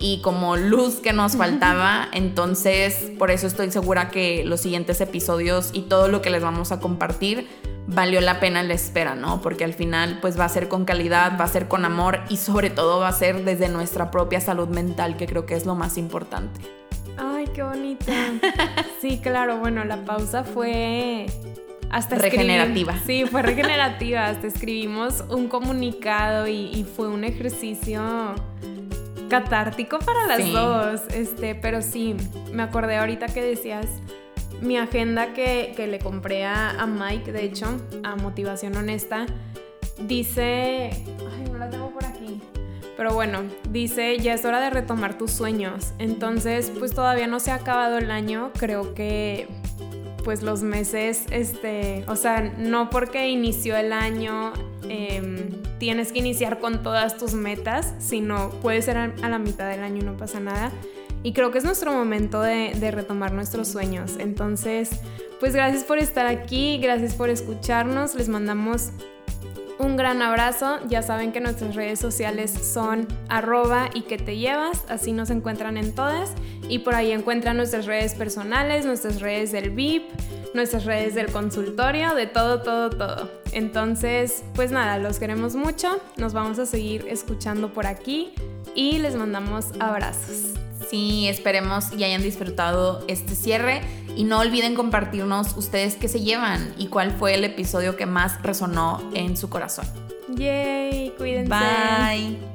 y 0.00 0.22
como 0.22 0.56
luz 0.56 0.96
que 0.96 1.12
nos 1.12 1.36
faltaba. 1.36 2.08
Entonces, 2.12 3.12
por 3.18 3.30
eso 3.30 3.46
estoy 3.46 3.70
segura 3.70 4.08
que 4.08 4.44
los 4.44 4.60
siguientes 4.60 5.00
episodios 5.00 5.70
y 5.72 5.82
todo 5.82 6.08
lo 6.08 6.22
que 6.22 6.30
les 6.30 6.42
vamos 6.42 6.72
a 6.72 6.80
compartir 6.80 7.46
valió 7.86 8.20
la 8.20 8.40
pena 8.40 8.62
la 8.62 8.74
espera, 8.74 9.14
¿no? 9.14 9.40
Porque 9.42 9.64
al 9.64 9.74
final 9.74 10.18
pues 10.20 10.38
va 10.38 10.46
a 10.46 10.48
ser 10.48 10.68
con 10.68 10.84
calidad, 10.84 11.38
va 11.38 11.44
a 11.44 11.48
ser 11.48 11.68
con 11.68 11.84
amor 11.84 12.20
y 12.28 12.38
sobre 12.38 12.70
todo 12.70 13.00
va 13.00 13.08
a 13.08 13.12
ser 13.12 13.44
desde 13.44 13.68
nuestra 13.68 14.10
propia 14.10 14.40
salud 14.40 14.68
mental, 14.68 15.16
que 15.16 15.26
creo 15.26 15.44
que 15.44 15.54
es 15.54 15.66
lo 15.66 15.74
más 15.74 15.98
importante. 15.98 16.79
Ay, 17.16 17.46
qué 17.54 17.62
bonito. 17.62 18.06
Sí, 19.00 19.18
claro, 19.22 19.56
bueno, 19.56 19.82
la 19.84 20.04
pausa 20.04 20.44
fue 20.44 21.24
hasta 21.90 22.16
regenerativa. 22.16 22.94
Sí, 23.06 23.24
fue 23.24 23.40
regenerativa. 23.40 24.26
Hasta 24.26 24.46
escribimos 24.46 25.24
un 25.30 25.48
comunicado 25.48 26.46
y, 26.46 26.86
fue 26.96 27.08
un 27.08 27.24
ejercicio 27.24 28.02
catártico 29.30 29.98
para 30.00 30.26
las 30.26 30.52
dos. 30.52 31.00
Este, 31.14 31.54
pero 31.54 31.80
sí, 31.80 32.14
me 32.52 32.62
acordé 32.62 32.96
ahorita 32.96 33.26
que 33.26 33.40
decías 33.42 33.86
mi 34.60 34.76
agenda 34.76 35.32
que, 35.32 35.74
le 35.88 35.98
compré 35.98 36.44
a, 36.44 36.70
a, 36.70 36.86
Mike, 36.86 37.32
de 37.32 37.44
hecho, 37.44 37.80
a 38.04 38.16
Motivación 38.16 38.76
Honesta, 38.76 39.26
dice. 39.98 40.90
Pero 43.00 43.14
bueno, 43.14 43.44
dice, 43.70 44.18
ya 44.18 44.34
es 44.34 44.44
hora 44.44 44.60
de 44.60 44.68
retomar 44.68 45.16
tus 45.16 45.30
sueños. 45.30 45.94
Entonces, 45.98 46.70
pues 46.78 46.94
todavía 46.94 47.26
no 47.26 47.40
se 47.40 47.50
ha 47.50 47.54
acabado 47.54 47.96
el 47.96 48.10
año. 48.10 48.50
Creo 48.58 48.92
que 48.92 49.48
pues 50.22 50.42
los 50.42 50.62
meses, 50.62 51.24
este, 51.30 52.04
o 52.08 52.16
sea, 52.16 52.42
no 52.58 52.90
porque 52.90 53.30
inició 53.30 53.74
el 53.78 53.94
año 53.94 54.52
em, 54.86 55.62
tienes 55.78 56.12
que 56.12 56.18
iniciar 56.18 56.58
con 56.58 56.82
todas 56.82 57.16
tus 57.16 57.32
metas, 57.32 57.94
sino 58.00 58.50
puede 58.60 58.82
ser 58.82 58.98
a, 58.98 59.06
la 59.06 59.38
mitad 59.38 59.70
del 59.70 59.82
año 59.82 60.02
y 60.02 60.04
no 60.04 60.18
pasa 60.18 60.38
nada. 60.38 60.70
Y 61.22 61.32
creo 61.32 61.50
que 61.50 61.56
es 61.56 61.64
nuestro 61.64 61.92
momento 61.92 62.42
de, 62.42 62.74
de 62.74 62.90
retomar 62.90 63.32
nuestros 63.32 63.68
sueños. 63.68 64.16
Entonces, 64.18 64.90
pues 65.40 65.54
gracias 65.54 65.84
por 65.84 65.96
estar 65.96 66.26
aquí, 66.26 66.76
gracias 66.76 67.14
por 67.14 67.30
escucharnos, 67.30 68.14
les 68.14 68.28
mandamos 68.28 68.90
un 69.80 69.96
gran 69.96 70.20
abrazo. 70.22 70.78
Ya 70.88 71.02
saben 71.02 71.32
que 71.32 71.40
nuestras 71.40 71.74
redes 71.74 71.98
sociales 71.98 72.52
son 72.52 73.08
arroba 73.28 73.88
y 73.94 74.02
que 74.02 74.18
te 74.18 74.36
llevas. 74.36 74.84
Así 74.88 75.12
nos 75.12 75.30
encuentran 75.30 75.76
en 75.76 75.94
todas. 75.94 76.32
Y 76.68 76.80
por 76.80 76.94
ahí 76.94 77.10
encuentran 77.12 77.56
nuestras 77.56 77.86
redes 77.86 78.14
personales, 78.14 78.84
nuestras 78.84 79.20
redes 79.20 79.52
del 79.52 79.70
VIP, 79.70 80.04
nuestras 80.54 80.84
redes 80.84 81.14
del 81.14 81.32
consultorio, 81.32 82.14
de 82.14 82.26
todo, 82.26 82.62
todo, 82.62 82.90
todo. 82.90 83.30
Entonces, 83.52 84.44
pues 84.54 84.70
nada, 84.70 84.98
los 84.98 85.18
queremos 85.18 85.56
mucho. 85.56 86.00
Nos 86.16 86.34
vamos 86.34 86.58
a 86.58 86.66
seguir 86.66 87.06
escuchando 87.08 87.72
por 87.72 87.86
aquí 87.86 88.32
y 88.74 88.98
les 88.98 89.16
mandamos 89.16 89.66
abrazos. 89.80 90.54
Sí, 90.88 91.28
esperemos 91.28 91.92
y 91.96 92.04
hayan 92.04 92.22
disfrutado 92.22 93.04
este 93.06 93.34
cierre 93.34 93.80
y 94.16 94.24
no 94.24 94.38
olviden 94.40 94.74
compartirnos 94.74 95.56
ustedes 95.56 95.96
qué 95.96 96.08
se 96.08 96.20
llevan 96.20 96.72
y 96.78 96.86
cuál 96.86 97.12
fue 97.12 97.34
el 97.34 97.44
episodio 97.44 97.96
que 97.96 98.06
más 98.06 98.42
resonó 98.42 99.02
en 99.14 99.36
su 99.36 99.48
corazón. 99.48 99.86
Yay, 100.36 101.14
cuídense. 101.18 101.50
Bye. 101.50 102.49